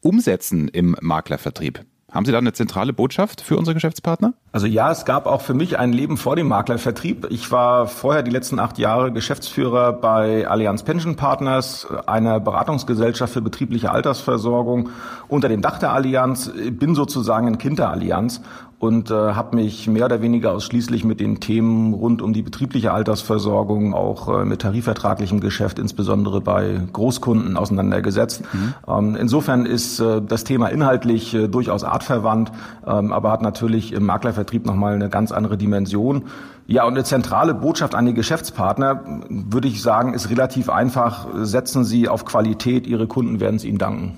umsetzen 0.01 0.67
im 0.67 0.97
Maklervertrieb? 0.99 1.85
Haben 2.15 2.25
Sie 2.25 2.31
da 2.31 2.37
eine 2.37 2.53
zentrale 2.53 2.93
Botschaft 2.93 3.41
für 3.41 3.57
unsere 3.57 3.73
Geschäftspartner? 3.73 4.35
Also 4.53 4.67
ja, 4.67 4.89
es 4.89 5.03
gab 5.03 5.25
auch 5.25 5.41
für 5.41 5.53
mich 5.53 5.77
ein 5.77 5.91
Leben 5.91 6.15
vor 6.15 6.37
dem 6.37 6.47
Maklervertrieb. 6.47 7.27
Ich 7.29 7.51
war 7.51 7.87
vorher 7.87 8.23
die 8.23 8.31
letzten 8.31 8.57
acht 8.57 8.77
Jahre 8.77 9.11
Geschäftsführer 9.11 9.91
bei 9.91 10.47
Allianz 10.47 10.83
Pension 10.83 11.17
Partners, 11.17 11.85
einer 12.05 12.39
Beratungsgesellschaft 12.39 13.33
für 13.33 13.41
betriebliche 13.41 13.91
Altersversorgung 13.91 14.91
unter 15.27 15.49
dem 15.49 15.61
Dach 15.61 15.77
der 15.77 15.91
Allianz. 15.91 16.53
Bin 16.71 16.95
sozusagen 16.95 17.47
ein 17.47 17.57
Kind 17.57 17.79
der 17.79 17.89
Allianz 17.89 18.39
und 18.77 19.09
äh, 19.09 19.13
habe 19.13 19.55
mich 19.55 19.87
mehr 19.87 20.05
oder 20.05 20.21
weniger 20.21 20.51
ausschließlich 20.51 21.05
mit 21.05 21.19
den 21.19 21.39
Themen 21.39 21.93
rund 21.93 22.21
um 22.21 22.33
die 22.33 22.41
betriebliche 22.41 22.91
Altersversorgung, 22.91 23.93
auch 23.93 24.41
äh, 24.41 24.45
mit 24.45 24.61
tarifvertraglichem 24.61 25.39
Geschäft, 25.39 25.79
insbesondere 25.79 26.41
bei 26.41 26.81
Großkunden 26.91 27.55
auseinandergesetzt. 27.55 28.43
Mhm. 28.53 28.73
Ähm, 28.87 29.15
insofern 29.15 29.65
ist 29.65 29.99
äh, 29.99 30.21
das 30.21 30.43
Thema 30.43 30.67
inhaltlich 30.67 31.33
äh, 31.33 31.47
durchaus 31.47 31.83
artverwandt, 31.83 32.51
ähm, 32.85 33.13
aber 33.13 33.31
hat 33.31 33.41
natürlich 33.41 33.93
im 33.93 34.05
Maklervertrieb 34.05 34.65
nochmal 34.65 34.93
eine 34.93 35.09
ganz 35.09 35.31
andere 35.31 35.57
Dimension. 35.57 36.23
Ja, 36.67 36.83
und 36.85 36.93
eine 36.93 37.03
zentrale 37.03 37.53
Botschaft 37.53 37.95
an 37.95 38.05
die 38.05 38.13
Geschäftspartner, 38.13 39.21
würde 39.29 39.67
ich 39.67 39.81
sagen, 39.81 40.13
ist 40.13 40.29
relativ 40.29 40.69
einfach. 40.69 41.27
Setzen 41.43 41.83
Sie 41.83 42.09
auf 42.09 42.25
Qualität, 42.25 42.87
Ihre 42.87 43.07
Kunden 43.07 43.39
werden 43.39 43.55
es 43.55 43.63
Ihnen 43.63 43.77
danken. 43.77 44.17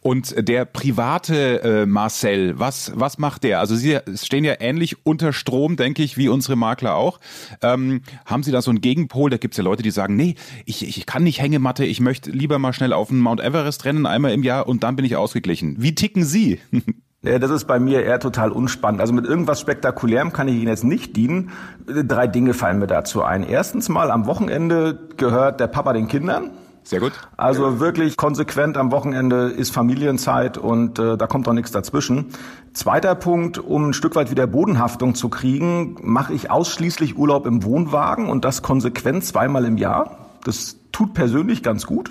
Und 0.00 0.48
der 0.48 0.64
private 0.64 1.62
äh, 1.62 1.86
Marcel, 1.86 2.58
was, 2.58 2.92
was 2.94 3.18
macht 3.18 3.44
der? 3.44 3.60
Also 3.60 3.76
Sie 3.76 3.98
stehen 4.14 4.44
ja 4.44 4.54
ähnlich 4.60 5.04
unter 5.04 5.32
Strom, 5.32 5.76
denke 5.76 6.02
ich, 6.02 6.16
wie 6.16 6.28
unsere 6.28 6.56
Makler 6.56 6.94
auch. 6.94 7.20
Ähm, 7.62 8.02
haben 8.26 8.42
Sie 8.42 8.52
da 8.52 8.62
so 8.62 8.70
einen 8.70 8.80
Gegenpol? 8.80 9.30
Da 9.30 9.36
gibt 9.36 9.54
es 9.54 9.58
ja 9.58 9.64
Leute, 9.64 9.82
die 9.82 9.90
sagen, 9.90 10.16
nee, 10.16 10.34
ich, 10.64 10.86
ich 10.86 11.06
kann 11.06 11.24
nicht 11.24 11.40
Hängematte, 11.40 11.84
ich 11.84 12.00
möchte 12.00 12.30
lieber 12.30 12.58
mal 12.58 12.72
schnell 12.72 12.92
auf 12.92 13.08
den 13.08 13.18
Mount 13.18 13.40
Everest 13.40 13.84
rennen, 13.84 14.06
einmal 14.06 14.32
im 14.32 14.42
Jahr 14.42 14.66
und 14.66 14.82
dann 14.82 14.96
bin 14.96 15.04
ich 15.04 15.16
ausgeglichen. 15.16 15.76
Wie 15.78 15.94
ticken 15.94 16.24
Sie? 16.24 16.60
Das 17.24 17.50
ist 17.50 17.64
bei 17.64 17.78
mir 17.78 18.04
eher 18.04 18.20
total 18.20 18.52
unspannend. 18.52 19.00
Also 19.00 19.14
mit 19.14 19.24
irgendwas 19.24 19.58
Spektakulärem 19.58 20.34
kann 20.34 20.46
ich 20.46 20.56
Ihnen 20.56 20.68
jetzt 20.68 20.84
nicht 20.84 21.16
dienen. 21.16 21.52
Drei 21.86 22.26
Dinge 22.26 22.52
fallen 22.52 22.78
mir 22.78 22.86
dazu 22.86 23.22
ein. 23.22 23.44
Erstens 23.44 23.88
mal, 23.88 24.10
am 24.10 24.26
Wochenende 24.26 25.08
gehört 25.16 25.58
der 25.58 25.68
Papa 25.68 25.94
den 25.94 26.06
Kindern. 26.06 26.50
Sehr 26.84 27.00
gut. 27.00 27.12
Also 27.38 27.80
wirklich 27.80 28.18
konsequent 28.18 28.76
am 28.76 28.92
Wochenende 28.92 29.46
ist 29.46 29.72
Familienzeit 29.72 30.58
und 30.58 30.98
äh, 30.98 31.16
da 31.16 31.26
kommt 31.26 31.46
doch 31.46 31.54
nichts 31.54 31.72
dazwischen. 31.72 32.26
Zweiter 32.74 33.14
Punkt, 33.14 33.58
um 33.58 33.88
ein 33.88 33.92
Stück 33.94 34.14
weit 34.16 34.30
wieder 34.30 34.46
Bodenhaftung 34.46 35.14
zu 35.14 35.30
kriegen, 35.30 35.96
mache 36.02 36.34
ich 36.34 36.50
ausschließlich 36.50 37.16
Urlaub 37.16 37.46
im 37.46 37.64
Wohnwagen 37.64 38.28
und 38.28 38.44
das 38.44 38.60
konsequent 38.60 39.24
zweimal 39.24 39.64
im 39.64 39.78
Jahr. 39.78 40.18
Das 40.44 40.76
tut 40.92 41.14
persönlich 41.14 41.62
ganz 41.62 41.86
gut. 41.86 42.10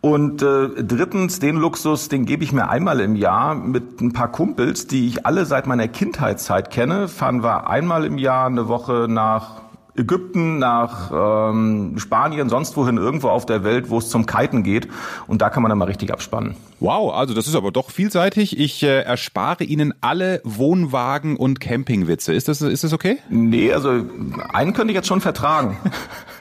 Und 0.00 0.42
äh, 0.42 0.82
drittens, 0.82 1.38
den 1.38 1.56
Luxus, 1.56 2.08
den 2.08 2.26
gebe 2.26 2.42
ich 2.42 2.52
mir 2.52 2.68
einmal 2.68 2.98
im 2.98 3.14
Jahr 3.14 3.54
mit 3.54 4.00
ein 4.00 4.12
paar 4.12 4.32
Kumpels, 4.32 4.88
die 4.88 5.06
ich 5.06 5.24
alle 5.26 5.46
seit 5.46 5.68
meiner 5.68 5.86
Kindheitszeit 5.86 6.70
kenne. 6.70 7.06
Fahren 7.06 7.44
wir 7.44 7.68
einmal 7.68 8.04
im 8.04 8.18
Jahr 8.18 8.46
eine 8.46 8.66
Woche 8.66 9.06
nach 9.08 9.61
Ägypten, 9.94 10.58
nach 10.58 11.10
ähm, 11.50 11.98
Spanien, 11.98 12.48
sonst 12.48 12.76
wohin 12.76 12.96
irgendwo 12.96 13.28
auf 13.28 13.44
der 13.44 13.62
Welt, 13.62 13.90
wo 13.90 13.98
es 13.98 14.08
zum 14.08 14.24
Kiten 14.26 14.62
geht. 14.62 14.88
Und 15.26 15.42
da 15.42 15.50
kann 15.50 15.62
man 15.62 15.68
dann 15.68 15.78
mal 15.78 15.84
richtig 15.84 16.12
abspannen. 16.12 16.56
Wow, 16.80 17.12
also 17.14 17.34
das 17.34 17.46
ist 17.46 17.54
aber 17.54 17.72
doch 17.72 17.90
vielseitig. 17.90 18.58
Ich 18.58 18.82
äh, 18.82 19.02
erspare 19.02 19.64
Ihnen 19.64 19.92
alle 20.00 20.40
Wohnwagen- 20.44 21.36
und 21.36 21.60
Campingwitze. 21.60 22.32
Ist 22.32 22.48
das, 22.48 22.62
ist 22.62 22.84
das 22.84 22.92
okay? 22.92 23.18
Nee, 23.28 23.72
also 23.72 24.04
einen 24.52 24.72
könnte 24.72 24.92
ich 24.92 24.96
jetzt 24.96 25.08
schon 25.08 25.20
vertragen. 25.20 25.76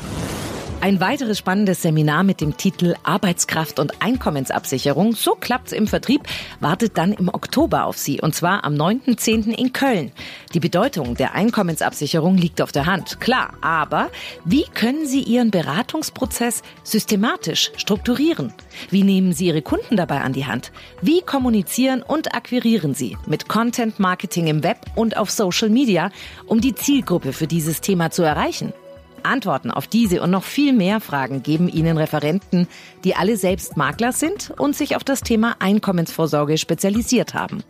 Ein 0.83 0.99
weiteres 0.99 1.37
spannendes 1.37 1.81
Seminar 1.81 2.23
mit 2.23 2.41
dem 2.41 2.57
Titel 2.57 2.95
Arbeitskraft 3.03 3.79
und 3.79 4.01
Einkommensabsicherung, 4.01 5.15
so 5.15 5.33
klappt's 5.33 5.71
im 5.71 5.87
Vertrieb, 5.87 6.23
wartet 6.59 6.97
dann 6.97 7.13
im 7.13 7.29
Oktober 7.29 7.85
auf 7.85 7.97
Sie 7.97 8.19
und 8.19 8.35
zwar 8.35 8.65
am 8.65 8.73
9.10. 8.73 9.53
in 9.53 9.71
Köln. 9.71 10.11
Die 10.53 10.59
Bedeutung 10.59 11.15
der 11.15 11.35
Einkommensabsicherung 11.35 12.35
liegt 12.35 12.61
auf 12.61 12.73
der 12.73 12.85
Hand, 12.85 13.21
klar, 13.21 13.53
aber 13.61 14.11
wie 14.43 14.65
können 14.73 15.07
Sie 15.07 15.21
Ihren 15.21 15.51
Beratungsprozess 15.51 16.63
systematisch 16.83 17.71
strukturieren? 17.77 18.51
Wie 18.89 19.03
nehmen 19.03 19.31
Sie 19.31 19.45
Ihre 19.45 19.61
Kunden 19.61 19.95
dabei 19.95 20.19
an 20.19 20.33
die 20.33 20.47
Hand? 20.47 20.73
Wie 21.01 21.21
kommunizieren 21.21 22.01
und 22.01 22.35
akquirieren 22.35 22.93
Sie 22.93 23.15
mit 23.25 23.47
Content 23.47 24.01
Marketing 24.01 24.47
im 24.47 24.63
Web 24.63 24.79
und 24.95 25.15
auf 25.15 25.31
Social 25.31 25.69
Media, 25.69 26.11
um 26.45 26.59
die 26.59 26.75
Zielgruppe 26.75 27.31
für 27.31 27.47
dieses 27.47 27.79
Thema 27.79 28.11
zu 28.11 28.23
erreichen? 28.23 28.73
Antworten 29.25 29.71
auf 29.71 29.87
diese 29.87 30.21
und 30.21 30.31
noch 30.31 30.43
viel 30.43 30.73
mehr 30.73 30.99
Fragen 30.99 31.43
geben 31.43 31.69
Ihnen 31.69 31.97
Referenten, 31.97 32.67
die 33.03 33.15
alle 33.15 33.37
selbst 33.37 33.77
Makler 33.77 34.11
sind 34.11 34.53
und 34.57 34.75
sich 34.75 34.95
auf 34.95 35.03
das 35.03 35.21
Thema 35.21 35.55
Einkommensvorsorge 35.59 36.57
spezialisiert 36.57 37.33
haben. 37.33 37.63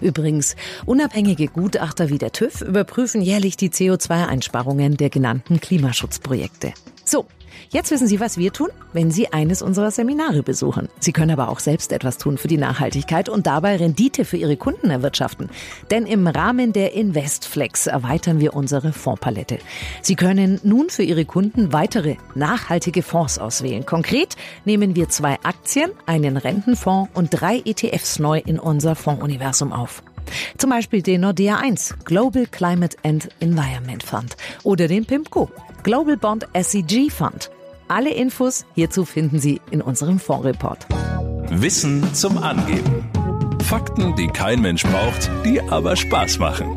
Übrigens, 0.01 0.55
unabhängige 0.87 1.49
Gutachter 1.49 2.09
wie 2.09 2.18
der 2.18 2.33
TÜV 2.33 2.61
überprüfen 2.61 3.23
jährlich 3.23 3.57
die 3.57 3.71
CO2-Einsparungen 3.71 4.97
der 4.97 5.11
genannten 5.11 5.61
Klimaschutzprojekte. 5.61 6.73
So, 7.05 7.27
Jetzt 7.70 7.90
wissen 7.90 8.06
Sie, 8.06 8.20
was 8.20 8.38
wir 8.38 8.52
tun, 8.52 8.68
wenn 8.92 9.11
Sie 9.11 9.32
eines 9.32 9.62
unserer 9.62 9.90
Seminare 9.90 10.42
besuchen. 10.42 10.88
Sie 11.00 11.12
können 11.12 11.30
aber 11.30 11.48
auch 11.48 11.61
selbst 11.61 11.92
etwas 11.92 12.18
tun 12.18 12.38
für 12.38 12.48
die 12.48 12.56
Nachhaltigkeit 12.56 13.28
und 13.28 13.46
dabei 13.46 13.76
Rendite 13.76 14.24
für 14.24 14.37
Ihre 14.37 14.56
Kunden 14.56 14.90
erwirtschaften. 14.90 15.50
Denn 15.90 16.06
im 16.06 16.26
Rahmen 16.26 16.72
der 16.72 16.94
Investflex 16.94 17.87
erweitern 17.87 18.40
wir 18.40 18.54
unsere 18.54 18.92
Fondspalette. 18.92 19.58
Sie 20.02 20.14
können 20.14 20.61
nun 20.62 20.90
für 20.90 21.02
Ihre 21.02 21.24
Kunden 21.24 21.72
weitere 21.72 22.16
nachhaltige 22.34 23.02
Fonds 23.02 23.38
auswählen. 23.38 23.84
Konkret 23.84 24.37
nehmen 24.64 24.96
wir 24.96 25.08
zwei 25.08 25.37
Aktien, 25.42 25.90
einen 26.06 26.37
Rentenfonds 26.37 27.11
und 27.14 27.30
drei 27.30 27.62
ETFs 27.64 28.18
neu 28.18 28.38
in 28.44 28.58
unser 28.58 28.94
Fondsuniversum 28.94 29.72
auf. 29.72 30.02
Zum 30.56 30.70
Beispiel 30.70 31.02
den 31.02 31.22
Nordea 31.22 31.56
1 31.56 31.96
Global 32.04 32.46
Climate 32.46 32.96
and 33.02 33.28
Environment 33.40 34.02
Fund 34.02 34.37
oder 34.62 34.88
den 34.88 35.06
PIMCO 35.06 35.50
Global 35.88 36.18
Bond 36.18 36.46
SEG 36.53 37.11
Fund. 37.11 37.51
Alle 37.88 38.12
Infos 38.12 38.66
hierzu 38.74 39.07
finden 39.07 39.38
Sie 39.38 39.62
in 39.70 39.81
unserem 39.81 40.18
Fondsreport. 40.18 40.87
Wissen 41.48 42.12
zum 42.12 42.37
Angeben. 42.37 43.09
Fakten, 43.62 44.14
die 44.14 44.27
kein 44.27 44.61
Mensch 44.61 44.83
braucht, 44.83 45.31
die 45.46 45.62
aber 45.62 45.96
Spaß 45.96 46.40
machen. 46.40 46.68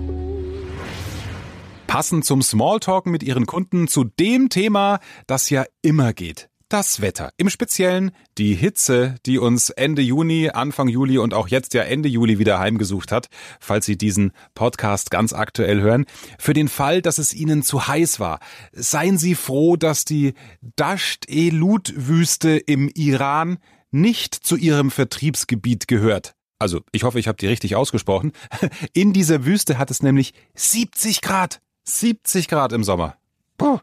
Passend 1.88 2.24
zum 2.24 2.42
Smalltalken 2.42 3.12
mit 3.12 3.22
Ihren 3.22 3.48
Kunden 3.48 3.90
zu 3.90 4.06
dem 4.06 4.48
Thema, 4.48 5.00
das 5.28 5.50
ja 5.50 5.66
immer 5.82 6.14
geht 6.14 6.51
das 6.72 7.02
Wetter. 7.02 7.34
Im 7.36 7.50
Speziellen 7.50 8.12
die 8.38 8.56
Hitze, 8.56 9.16
die 9.26 9.40
uns 9.40 9.70
Ende 9.72 10.02
Juni, 10.02 10.50
Anfang 10.50 10.88
Juli 10.88 11.18
und 11.18 11.34
auch 11.34 11.50
jetzt 11.50 11.74
ja 11.74 11.84
Ende 11.84 12.08
Juli 12.08 12.40
wieder 12.40 12.60
heimgesucht 12.60 13.12
hat, 13.12 13.28
falls 13.60 13.86
Sie 13.86 13.98
diesen 13.98 14.32
Podcast 14.56 15.12
ganz 15.12 15.34
aktuell 15.34 15.82
hören. 15.82 16.06
Für 16.40 16.54
den 16.54 16.70
Fall, 16.70 17.02
dass 17.02 17.18
es 17.18 17.34
Ihnen 17.34 17.62
zu 17.62 17.88
heiß 17.88 18.22
war, 18.22 18.40
seien 18.72 19.18
Sie 19.18 19.36
froh, 19.36 19.76
dass 19.76 20.06
die 20.06 20.34
Dasht-e-Lut-Wüste 20.78 22.56
im 22.58 22.90
Iran 22.96 23.58
nicht 23.92 24.34
zu 24.34 24.56
Ihrem 24.56 24.92
Vertriebsgebiet 24.92 25.90
gehört. 25.90 26.36
Also, 26.58 26.80
ich 26.94 27.04
hoffe, 27.04 27.20
ich 27.20 27.28
habe 27.28 27.38
die 27.38 27.48
richtig 27.48 27.76
ausgesprochen. 27.76 28.32
In 28.94 29.12
dieser 29.12 29.44
Wüste 29.44 29.78
hat 29.78 29.92
es 29.92 30.04
nämlich 30.04 30.34
70 30.56 31.22
Grad. 31.22 31.60
70 31.84 32.48
Grad 32.48 32.72
im 32.72 32.84
Sommer. 32.84 33.18
Puh. 33.62 33.80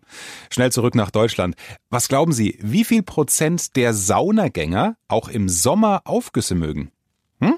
Schnell 0.50 0.72
zurück 0.72 0.96
nach 0.96 1.12
Deutschland. 1.12 1.54
Was 1.88 2.08
glauben 2.08 2.32
Sie, 2.32 2.58
wie 2.60 2.84
viel 2.84 3.04
Prozent 3.04 3.76
der 3.76 3.94
Saunagänger 3.94 4.96
auch 5.06 5.28
im 5.28 5.48
Sommer 5.48 6.02
Aufgüsse 6.04 6.56
mögen? 6.56 6.90
Hm? 7.40 7.54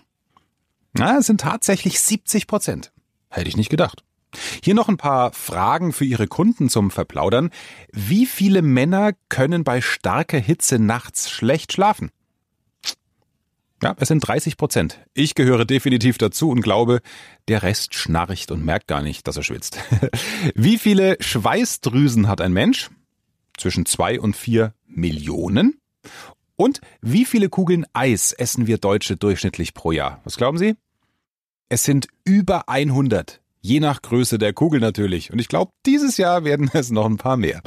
Na, 0.92 1.16
es 1.16 1.26
sind 1.26 1.40
tatsächlich 1.40 1.98
70 1.98 2.46
Prozent. 2.46 2.92
Hätte 3.30 3.48
ich 3.48 3.56
nicht 3.56 3.70
gedacht. 3.70 4.04
Hier 4.62 4.74
noch 4.74 4.90
ein 4.90 4.98
paar 4.98 5.32
Fragen 5.32 5.94
für 5.94 6.04
Ihre 6.04 6.26
Kunden 6.26 6.68
zum 6.68 6.90
Verplaudern. 6.90 7.48
Wie 7.90 8.26
viele 8.26 8.60
Männer 8.60 9.12
können 9.30 9.64
bei 9.64 9.80
starker 9.80 10.38
Hitze 10.38 10.78
nachts 10.78 11.30
schlecht 11.30 11.72
schlafen? 11.72 12.10
Ja, 13.82 13.94
es 13.98 14.08
sind 14.08 14.20
30 14.20 14.56
Prozent. 14.56 15.00
Ich 15.14 15.34
gehöre 15.34 15.64
definitiv 15.64 16.18
dazu 16.18 16.50
und 16.50 16.60
glaube, 16.60 17.00
der 17.48 17.62
Rest 17.62 17.94
schnarcht 17.94 18.50
und 18.50 18.64
merkt 18.64 18.88
gar 18.88 19.00
nicht, 19.00 19.26
dass 19.26 19.36
er 19.36 19.42
schwitzt. 19.42 19.78
Wie 20.54 20.78
viele 20.78 21.16
Schweißdrüsen 21.20 22.28
hat 22.28 22.40
ein 22.40 22.52
Mensch? 22.52 22.90
Zwischen 23.56 23.86
zwei 23.86 24.20
und 24.20 24.36
vier 24.36 24.74
Millionen. 24.86 25.78
Und 26.56 26.80
wie 27.00 27.24
viele 27.24 27.48
Kugeln 27.48 27.86
Eis 27.94 28.32
essen 28.32 28.66
wir 28.66 28.76
Deutsche 28.76 29.16
durchschnittlich 29.16 29.72
pro 29.72 29.92
Jahr? 29.92 30.20
Was 30.24 30.36
glauben 30.36 30.58
Sie? 30.58 30.76
Es 31.70 31.84
sind 31.84 32.08
über 32.24 32.68
100. 32.68 33.40
Je 33.62 33.80
nach 33.80 34.02
Größe 34.02 34.38
der 34.38 34.52
Kugel 34.52 34.80
natürlich. 34.80 35.32
Und 35.32 35.38
ich 35.38 35.48
glaube, 35.48 35.72
dieses 35.86 36.16
Jahr 36.16 36.44
werden 36.44 36.70
es 36.72 36.90
noch 36.90 37.06
ein 37.06 37.16
paar 37.16 37.36
mehr. 37.36 37.62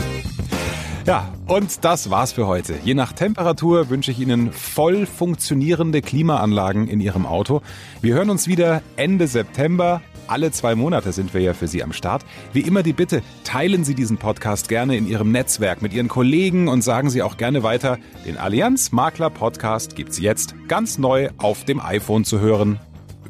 Ja, 1.06 1.34
und 1.48 1.84
das 1.84 2.10
war's 2.10 2.32
für 2.32 2.48
heute. 2.48 2.76
Je 2.86 2.94
nach 2.94 3.12
Temperatur 3.12 3.90
wünsche 3.90 4.12
ich 4.12 4.20
Ihnen 4.20 4.54
voll 4.54 5.06
funktionierende 5.06 6.02
Klimaanlagen 6.02 6.88
in 6.88 7.02
Ihrem 7.02 7.26
Auto. 7.26 7.62
Wir 8.02 8.14
hören 8.14 8.30
uns 8.30 8.48
wieder 8.48 8.82
Ende 8.96 9.28
September. 9.28 10.02
Alle 10.28 10.52
zwei 10.52 10.76
Monate 10.76 11.12
sind 11.12 11.34
wir 11.34 11.42
ja 11.42 11.54
für 11.54 11.68
Sie 11.68 11.84
am 11.84 11.92
Start. 11.92 12.24
Wie 12.54 12.62
immer 12.62 12.84
die 12.84 12.94
Bitte, 12.94 13.22
teilen 13.44 13.84
Sie 13.84 13.96
diesen 13.96 14.16
Podcast 14.16 14.70
gerne 14.70 14.96
in 14.96 15.06
Ihrem 15.06 15.34
Netzwerk 15.34 15.82
mit 15.82 15.92
Ihren 15.92 16.08
Kollegen 16.08 16.70
und 16.70 16.82
sagen 16.84 17.10
Sie 17.10 17.22
auch 17.22 17.36
gerne 17.36 17.64
weiter, 17.64 17.98
den 18.26 18.38
Allianz 18.38 18.94
Makler 18.94 19.30
Podcast 19.30 19.98
gibt's 19.98 20.20
jetzt 20.20 20.56
ganz 20.70 20.98
neu 20.98 21.32
auf 21.38 21.66
dem 21.66 21.82
iPhone 21.82 22.24
zu 22.24 22.40
hören 22.40 22.80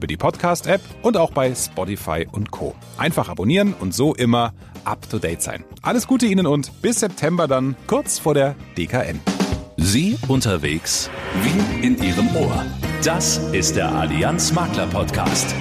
über 0.04 0.08
die 0.08 0.18
Podcast-App 0.18 0.82
und 1.02 1.16
auch 1.16 1.32
bei 1.32 1.56
Spotify 1.56 2.28
und 2.30 2.52
Co. 2.52 2.76
Einfach 2.98 3.30
abonnieren 3.30 3.74
und 3.74 3.94
so 3.94 4.14
immer 4.14 4.54
up-to-date 4.84 5.42
sein. 5.42 5.64
Alles 5.82 6.08
Gute 6.08 6.26
Ihnen 6.26 6.46
und 6.46 6.82
bis 6.82 7.00
September 7.00 7.48
dann 7.48 7.78
kurz 7.88 8.20
vor 8.20 8.34
der 8.34 8.56
DKN. 8.78 9.22
Sie 9.78 10.18
unterwegs 10.28 11.10
wie 11.42 11.88
in 11.88 11.98
Ihrem 12.04 12.36
Ohr. 12.36 12.66
Das 13.02 13.38
ist 13.54 13.78
der 13.78 13.96
Allianz 13.96 14.52
Makler 14.52 14.88
Podcast. 14.88 15.56